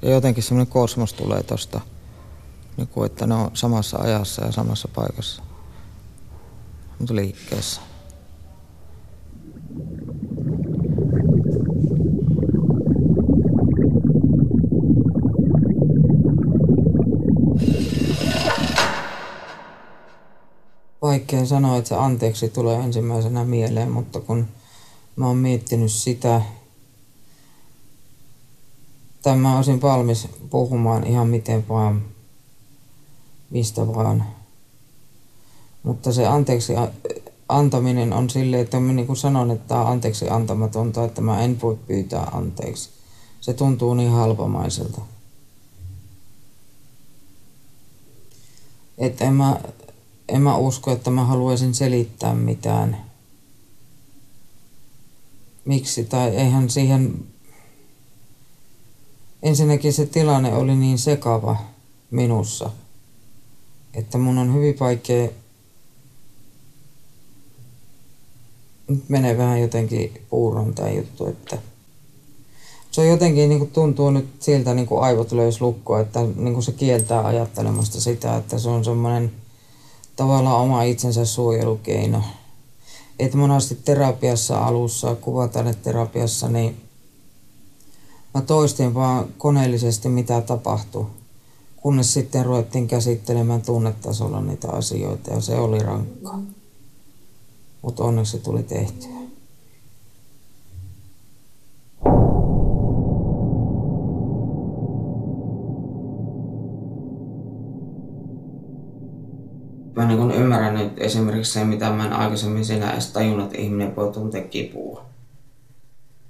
Ja 0.03 0.11
jotenkin 0.11 0.43
semmoinen 0.43 0.73
kosmos 0.73 1.13
tulee 1.13 1.43
tosta, 1.43 1.81
niin 2.77 2.89
kuin, 2.89 3.07
että 3.07 3.27
ne 3.27 3.35
on 3.35 3.51
samassa 3.55 3.99
ajassa 3.99 4.45
ja 4.45 4.53
samassa 4.53 4.89
paikassa. 4.95 5.43
Mutta 6.99 7.15
liikkeessä. 7.15 7.81
Vaikea 21.27 21.47
sanoa, 21.47 21.77
että 21.77 21.89
se 21.89 21.95
anteeksi 21.95 22.49
tulee 22.49 22.81
ensimmäisenä 22.81 23.45
mieleen, 23.45 23.91
mutta 23.91 24.21
kun 24.21 24.49
mä 25.17 25.27
oon 25.27 25.37
miettinyt 25.37 25.93
sitä, 25.93 26.43
tai 29.23 29.37
mä 29.37 29.57
olisin 29.57 29.83
valmis 29.83 30.29
puhumaan 30.51 31.07
ihan 31.07 31.29
miten 31.29 31.69
vaan, 31.69 32.05
mistä 33.51 33.87
vaan. 33.87 34.25
Mutta 35.83 36.13
se 36.13 36.27
anteeksi 36.27 36.73
antaminen 37.49 38.13
on 38.13 38.31
silleen, 38.31 38.63
että 38.63 38.81
mä 38.81 38.93
niin 38.93 39.07
kuin 39.07 39.17
sanon, 39.17 39.51
että 39.51 39.69
tämä 39.69 39.81
on 39.81 39.87
anteeksi 39.87 40.29
antamatonta, 40.29 41.05
että 41.05 41.21
mä 41.21 41.41
en 41.43 41.61
voi 41.61 41.79
pyytää 41.87 42.25
anteeksi. 42.33 42.91
Se 43.41 43.55
tuntuu 43.55 43.95
niin 43.95 44.11
halpamaiselta. 44.11 45.01
Että 48.99 49.25
en 49.25 49.33
mä, 49.33 49.61
en 50.29 50.43
mä 50.43 50.57
usko, 50.57 50.93
että 50.93 51.11
mä 51.11 51.25
haluaisin 51.25 51.75
selittää 51.75 52.35
mitään. 52.35 53.05
Miksi, 55.65 56.05
tai 56.05 56.29
eihän 56.29 56.71
siihen... 56.71 57.25
Ensinnäkin 59.43 59.93
se 59.93 60.07
tilanne 60.07 60.55
oli 60.55 60.77
niin 60.77 60.99
sekava 60.99 61.57
minussa, 62.11 62.71
että 63.95 64.19
mun 64.19 64.39
on 64.39 64.55
hyvin 64.55 64.77
vaikea... 64.81 65.29
Nyt 68.89 69.09
menee 69.09 69.39
vähän 69.39 69.61
jotenkin 69.61 70.23
puuron 70.31 70.75
tämä 70.75 70.91
juttu, 70.91 71.27
että 71.27 71.59
se 72.91 73.01
on 73.01 73.09
jotenkin 73.09 73.49
niin 73.49 73.59
kuin 73.59 73.71
tuntuu 73.71 74.11
nyt 74.11 74.29
siltä 74.41 74.75
niin 74.75 74.87
kuin 74.87 75.03
aivot 75.03 75.33
löys 75.33 75.61
lukkoa, 75.61 76.01
että 76.01 76.21
niin 76.37 76.53
kuin 76.53 76.63
se 76.63 76.73
kieltää 76.73 77.27
ajattelemasta 77.27 78.01
sitä, 78.01 78.37
että 78.37 78.59
se 78.59 78.69
on 78.69 78.85
semmoinen 78.85 79.33
tavallaan 80.17 80.61
oma 80.61 80.83
itsensä 80.83 81.25
suojelukeino. 81.25 82.23
Että 83.19 83.37
monesti 83.37 83.75
terapiassa 83.75 84.67
alussa, 84.67 85.17
terapiassa, 85.83 86.49
niin 86.49 86.77
mä 88.35 88.41
toistin 88.41 88.95
vaan 88.95 89.27
koneellisesti 89.39 90.09
mitä 90.09 90.41
tapahtui. 90.41 91.07
Kunnes 91.77 92.13
sitten 92.13 92.47
ruvettiin 92.47 92.89
käsittelemään 92.89 93.63
tunnetasolla 93.63 94.41
niitä 94.41 94.71
asioita 94.71 95.31
ja 95.31 95.41
se 95.41 95.55
oli 95.55 95.79
rankkaa. 95.79 96.43
Mutta 97.83 98.05
onneksi 98.05 98.33
se 98.33 98.39
tuli 98.39 98.63
tehtyä. 98.63 99.16
Nyt 110.97 111.05
esimerkiksi 111.05 111.53
se, 111.53 111.65
mitä 111.65 111.91
mä 111.91 112.07
en 112.07 112.13
aikaisemmin 112.13 112.65
sinä 112.65 112.93
edes 112.93 113.11
tajunnut, 113.11 113.47
että 113.47 113.63
ihminen 113.63 113.97
voi 113.97 114.13
tuntea 114.13 114.43
kipua. 114.43 115.05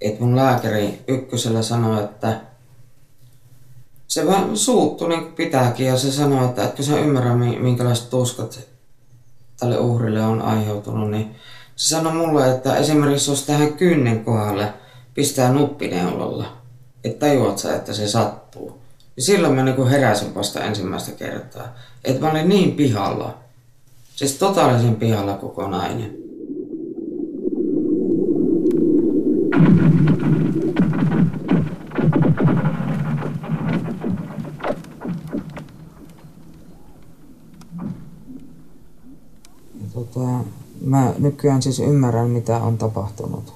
Et 0.01 0.21
mun 0.21 0.37
lääkäri 0.37 1.05
ykkösellä 1.09 1.63
sanoi, 1.63 2.05
että 2.05 2.41
se 4.09 4.27
vähän 4.27 4.57
suuttu 4.57 5.09
niin 5.09 5.33
pitääkin 5.33 5.87
ja 5.87 5.99
se 5.99 6.13
sanoi, 6.13 6.45
että 6.45 6.65
etkö 6.65 6.83
sä 6.83 6.99
ymmärrä 6.99 7.35
minkälaiset 7.35 8.11
tuskat 8.11 8.61
tälle 9.61 9.79
uhrille 9.79 10.27
on 10.27 10.43
aiheutunut, 10.43 11.11
niin 11.11 11.35
se 11.77 11.89
sanoi 11.89 12.13
mulle, 12.13 12.51
että 12.51 12.77
esimerkiksi 12.77 13.31
jos 13.31 13.47
tähän 13.47 13.73
kynnen 13.73 14.25
kohdalle 14.25 14.73
pistää 15.15 15.53
nuppineulalla, 15.53 16.57
että 17.05 17.27
tajuat 17.27 17.59
sä, 17.59 17.77
että 17.77 17.93
se 17.93 18.09
sattuu. 18.09 18.79
Ja 19.17 19.23
silloin 19.23 19.55
mä 19.55 19.63
niin 19.63 19.89
heräsin 19.89 20.35
vasta 20.35 20.65
ensimmäistä 20.65 21.13
kertaa. 21.13 21.69
Että 22.05 22.21
mä 22.21 22.31
olin 22.31 22.49
niin 22.49 22.73
pihalla, 22.73 23.46
Siis 24.17 24.35
totaalisen 24.39 24.97
pihalla 24.97 25.37
koko 25.37 25.69
nainen. 25.69 26.27
tota, 39.95 40.45
mä 40.81 41.15
nykyään 41.19 41.63
siis 41.63 41.79
ymmärrän, 41.79 42.31
mitä 42.31 42.57
on 42.63 42.79
tapahtunut. 42.79 43.53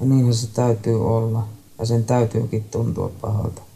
Ja 0.00 0.06
niinhän 0.06 0.34
se 0.34 0.48
täytyy 0.54 1.06
olla. 1.06 1.48
Ja 1.78 1.86
sen 1.86 2.04
täytyykin 2.04 2.64
tuntua 2.64 3.10
pahalta. 3.20 3.67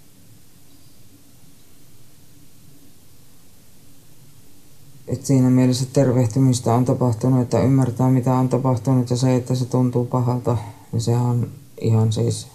Että 5.12 5.26
siinä 5.26 5.50
mielessä 5.50 5.86
tervehtymistä 5.92 6.74
on 6.74 6.84
tapahtunut, 6.84 7.42
että 7.42 7.62
ymmärtää 7.62 8.10
mitä 8.10 8.34
on 8.34 8.48
tapahtunut 8.48 9.10
ja 9.10 9.16
se, 9.16 9.36
että 9.36 9.54
se 9.54 9.64
tuntuu 9.64 10.04
pahalta, 10.04 10.56
niin 10.92 11.00
sehän 11.00 11.22
on 11.22 11.50
ihan 11.80 12.12
siis, 12.12 12.46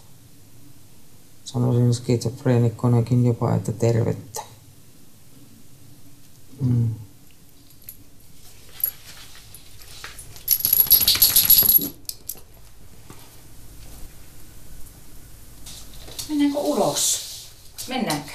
sanoisin 1.43 1.93
skitsofreenikkonakin 1.93 3.25
jopa, 3.25 3.55
että 3.55 3.71
tervettä. 3.71 4.41
Mm. 6.61 6.87
Mennäänkö 16.29 16.59
ulos? 16.59 17.21
Mennäänkö? 17.87 18.31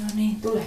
No 0.00 0.06
niin, 0.14 0.40
tule. 0.40 0.64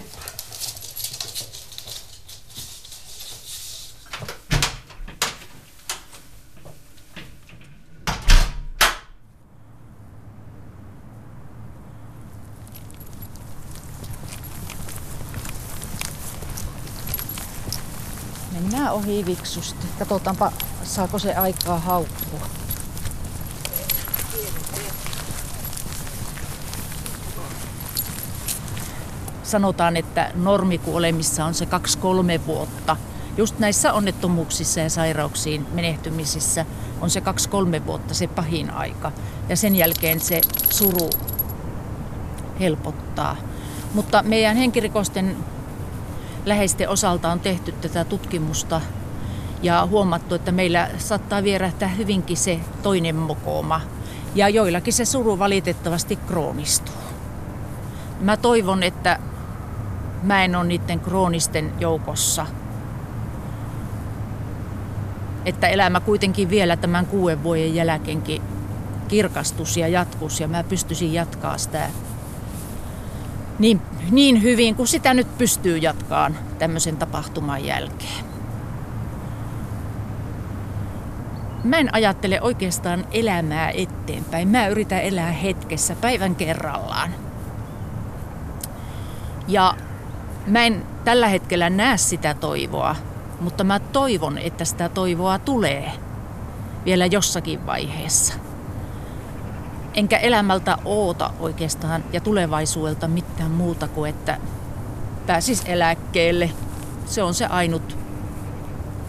Viksusti. 19.24 19.88
Katsotaanpa 20.00 20.52
saako 20.84 21.20
se 21.20 21.36
aikaa 21.36 21.80
haukkua. 21.80 22.48
Sanotaan, 29.44 29.98
että 29.98 30.32
normikuolemissa 30.36 31.46
on 31.46 31.54
se 31.54 31.66
2-3 31.66 31.68
vuotta. 32.48 32.98
Just 33.38 33.60
näissä 33.60 33.94
onnettomuuksissa 33.94 34.80
ja 34.80 34.90
sairauksiin 34.90 35.68
menehtymisissä 35.74 36.66
on 37.02 37.10
se 37.10 37.20
2-3 37.20 37.86
vuotta 37.86 38.14
se 38.14 38.28
pahin 38.28 38.72
aika. 38.72 39.12
Ja 39.50 39.58
sen 39.58 39.76
jälkeen 39.76 40.20
se 40.20 40.42
suru 40.70 41.10
helpottaa. 42.60 43.36
Mutta 43.94 44.24
meidän 44.24 44.58
henkirikosten 44.58 45.38
läheisten 46.46 46.90
osalta 46.90 47.32
on 47.32 47.40
tehty 47.40 47.72
tätä 47.72 48.04
tutkimusta 48.04 48.82
ja 49.66 49.88
huomattu, 49.92 50.36
että 50.36 50.52
meillä 50.52 50.90
saattaa 50.98 51.44
vierähtää 51.44 51.88
hyvinkin 51.88 52.38
se 52.38 52.60
toinen 52.84 53.16
mokoma. 53.16 53.82
Ja 54.36 54.50
joillakin 54.50 54.94
se 54.94 55.06
suru 55.06 55.40
valitettavasti 55.40 56.16
kroonistuu. 56.16 56.96
Mä 58.22 58.38
toivon, 58.38 58.84
että 58.84 59.20
mä 60.24 60.44
en 60.44 60.56
ole 60.56 60.66
niiden 60.66 61.00
kroonisten 61.00 61.72
joukossa. 61.80 62.46
Että 65.46 65.68
elämä 65.68 66.00
kuitenkin 66.00 66.50
vielä 66.50 66.78
tämän 66.78 67.06
kuuden 67.06 67.44
vuoden 67.44 67.76
jälkeenkin 67.76 68.42
kirkastus 69.08 69.78
ja 69.78 69.88
jatkus 69.88 70.40
ja 70.40 70.48
mä 70.48 70.64
pystyisin 70.64 71.14
jatkaa 71.14 71.58
sitä 71.58 71.90
niin, 73.60 73.82
niin 74.12 74.44
hyvin 74.44 74.76
kuin 74.76 74.88
sitä 74.88 75.14
nyt 75.14 75.38
pystyy 75.38 75.78
jatkaan 75.78 76.38
tämmöisen 76.60 76.98
tapahtuman 76.98 77.66
jälkeen. 77.66 78.35
Mä 81.66 81.78
en 81.78 81.96
ajattele 81.96 82.42
oikeastaan 82.42 83.06
elämää 83.12 83.70
eteenpäin. 83.70 84.48
Mä 84.48 84.68
yritän 84.68 85.02
elää 85.02 85.32
hetkessä 85.32 85.96
päivän 86.02 86.36
kerrallaan. 86.36 87.16
Ja 89.48 89.76
mä 90.48 90.64
en 90.64 90.86
tällä 91.04 91.28
hetkellä 91.28 91.70
näe 91.70 91.98
sitä 91.98 92.34
toivoa, 92.34 92.96
mutta 93.40 93.64
mä 93.64 93.80
toivon, 93.80 94.38
että 94.38 94.66
sitä 94.66 94.90
toivoa 94.90 95.40
tulee 95.40 95.92
vielä 96.86 97.06
jossakin 97.06 97.66
vaiheessa. 97.66 98.34
Enkä 99.94 100.18
elämältä 100.18 100.78
oota 100.86 101.34
oikeastaan 101.40 102.04
ja 102.14 102.22
tulevaisuudelta 102.22 103.08
mitään 103.08 103.52
muuta 103.52 103.88
kuin, 103.88 104.10
että 104.10 104.38
pääsis 105.28 105.64
eläkkeelle. 105.66 106.52
Se 107.06 107.24
on 107.24 107.34
se 107.34 107.46
ainut, 107.46 108.05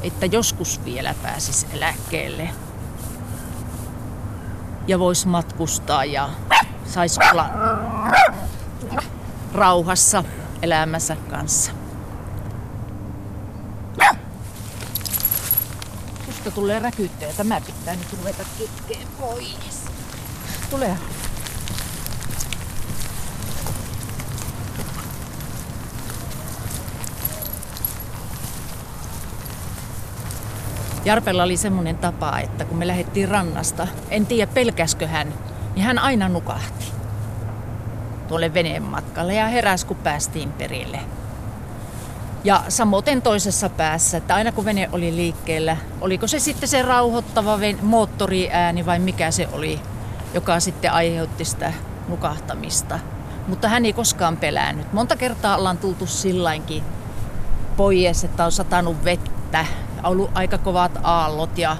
että 0.06 0.26
joskus 0.26 0.84
vielä 0.84 1.14
pääsis 1.22 1.66
eläkkeelle. 1.72 2.50
Ja 4.86 4.98
vois 4.98 5.26
matkustaa 5.26 6.04
ja 6.04 6.30
sais 6.86 7.18
olla 7.32 7.50
rauhassa 9.52 10.24
elämänsä 10.62 11.16
kanssa. 11.30 11.72
Tuosta 16.24 16.50
tulee 16.50 16.78
räkyttäjä. 16.78 17.32
Tämä 17.36 17.60
pitää 17.60 17.96
nyt 17.96 18.12
ruveta 18.18 18.42
kitkeen 18.58 19.08
pois. 19.20 19.84
Tulee. 20.70 20.96
Jarpella 31.06 31.42
oli 31.42 31.56
semmoinen 31.56 31.98
tapa, 31.98 32.38
että 32.38 32.64
kun 32.64 32.78
me 32.78 32.86
lähdettiin 32.86 33.28
rannasta, 33.28 33.88
en 34.10 34.26
tiedä 34.26 34.52
pelkäskö 34.54 35.06
hän, 35.06 35.34
niin 35.74 35.84
hän 35.84 35.98
aina 35.98 36.28
nukahti 36.28 36.92
tuolle 38.28 38.54
veneen 38.54 38.82
matkalle 38.82 39.34
ja 39.34 39.46
heräs 39.46 39.84
kun 39.84 39.96
päästiin 39.96 40.52
perille. 40.52 41.00
Ja 42.44 42.62
samoin 42.68 43.22
toisessa 43.22 43.68
päässä, 43.68 44.16
että 44.16 44.34
aina 44.34 44.52
kun 44.52 44.64
vene 44.64 44.88
oli 44.92 45.16
liikkeellä, 45.16 45.76
oliko 46.00 46.26
se 46.26 46.38
sitten 46.38 46.68
se 46.68 46.82
rauhoittava 46.82 47.58
moottoriääni 47.82 48.86
vai 48.86 48.98
mikä 48.98 49.30
se 49.30 49.48
oli, 49.52 49.80
joka 50.34 50.60
sitten 50.60 50.92
aiheutti 50.92 51.44
sitä 51.44 51.72
nukahtamista. 52.08 52.98
Mutta 53.48 53.68
hän 53.68 53.84
ei 53.84 53.92
koskaan 53.92 54.36
pelännyt. 54.36 54.92
Monta 54.92 55.16
kertaa 55.16 55.56
ollaan 55.56 55.78
tultu 55.78 56.06
sillainkin 56.06 56.82
pois, 57.76 58.24
että 58.24 58.44
on 58.44 58.52
satanut 58.52 59.04
vettä, 59.04 59.66
ollut 60.06 60.30
aika 60.34 60.58
kovat 60.58 60.92
aallot 61.02 61.58
ja 61.58 61.76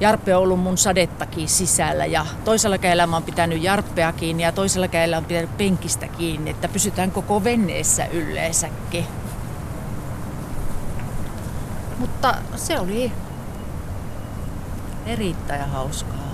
Jarppe 0.00 0.36
on 0.36 0.42
ollut 0.42 0.60
mun 0.60 0.78
sadettakin 0.78 1.48
sisällä 1.48 2.06
ja 2.06 2.26
toisella 2.44 2.78
käellä 2.78 3.06
mä 3.06 3.16
oon 3.16 3.22
pitänyt 3.22 3.62
Jarppea 3.62 4.12
kiinni 4.12 4.42
ja 4.42 4.52
toisella 4.52 4.88
käellä 4.88 5.18
on 5.18 5.24
pitänyt 5.24 5.56
penkistä 5.56 6.08
kiinni, 6.08 6.50
että 6.50 6.68
pysytään 6.68 7.10
koko 7.10 7.44
veneessä 7.44 8.06
yleensäkin. 8.06 9.06
Mutta 11.98 12.34
se 12.56 12.80
oli 12.80 13.12
erittäin 15.06 15.70
hauskaa 15.70 16.25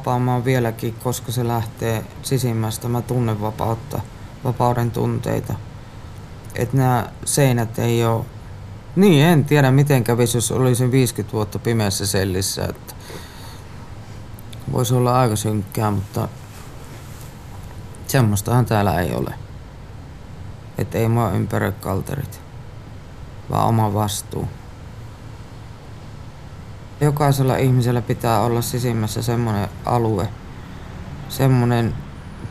vapaamaan 0.00 0.44
vieläkin, 0.44 0.94
koska 0.94 1.32
se 1.32 1.48
lähtee 1.48 2.04
sisimmästä. 2.22 2.88
Mä 2.88 3.02
tunnen 3.02 3.40
vapautta, 3.40 4.00
vapauden 4.44 4.90
tunteita. 4.90 5.54
Että 6.54 6.76
nämä 6.76 7.08
seinät 7.24 7.78
ei 7.78 8.04
ole... 8.04 8.24
Niin, 8.96 9.24
en 9.24 9.44
tiedä 9.44 9.70
miten 9.70 10.04
kävisi, 10.04 10.36
jos 10.36 10.52
olisin 10.52 10.92
50 10.92 11.32
vuotta 11.32 11.58
pimeässä 11.58 12.06
sellissä. 12.06 12.64
Että 12.64 12.94
voisi 14.72 14.94
olla 14.94 15.20
aika 15.20 15.36
synkkää, 15.36 15.90
mutta 15.90 16.28
semmoistahan 18.06 18.66
täällä 18.66 19.00
ei 19.00 19.14
ole. 19.14 19.34
Että 20.78 20.98
ei 20.98 21.08
mua 21.08 21.30
ympäröi 21.30 21.72
kalterit, 21.72 22.40
vaan 23.50 23.68
oma 23.68 23.94
vastuu. 23.94 24.48
Jokaisella 27.00 27.56
ihmisellä 27.56 28.02
pitää 28.02 28.40
olla 28.40 28.62
sisimmässä 28.62 29.22
semmoinen 29.22 29.68
alue, 29.84 30.28
semmoinen 31.28 31.94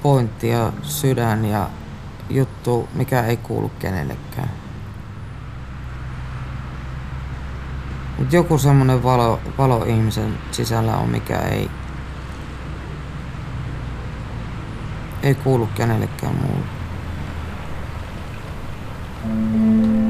pointti 0.03 0.49
ja 0.49 0.73
sydän 0.81 1.45
ja 1.45 1.69
juttu, 2.29 2.89
mikä 2.93 3.21
ei 3.21 3.37
kuulu 3.37 3.71
kenellekään. 3.79 4.49
Mut 8.17 8.33
joku 8.33 8.57
semmoinen 8.57 9.03
valo, 9.03 9.39
valo 9.57 9.83
ihmisen 9.83 10.37
sisällä 10.51 10.97
on, 10.97 11.09
mikä 11.09 11.39
ei, 11.39 11.71
ei 15.23 15.35
kuulu 15.35 15.69
kenellekään 15.75 16.35
muulle. 16.35 16.79
Ilta 19.25 20.09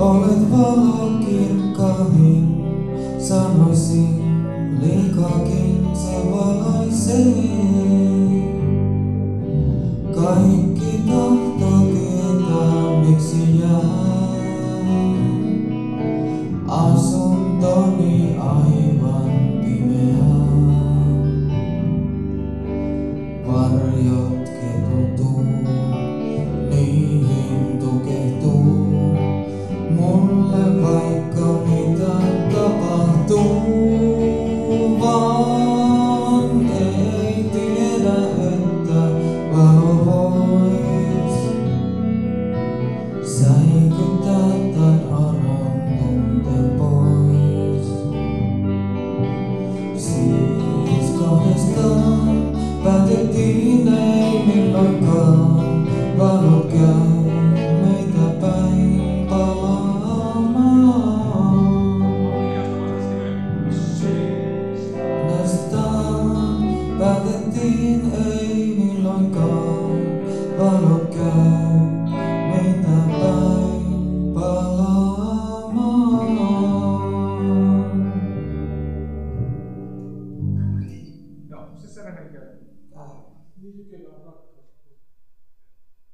olet 0.00 0.52
valokirkkain, 0.52 2.64
sanoisin 3.18 4.22
liikakin 4.80 5.88
se 5.94 6.30
valaisee. 6.30 6.59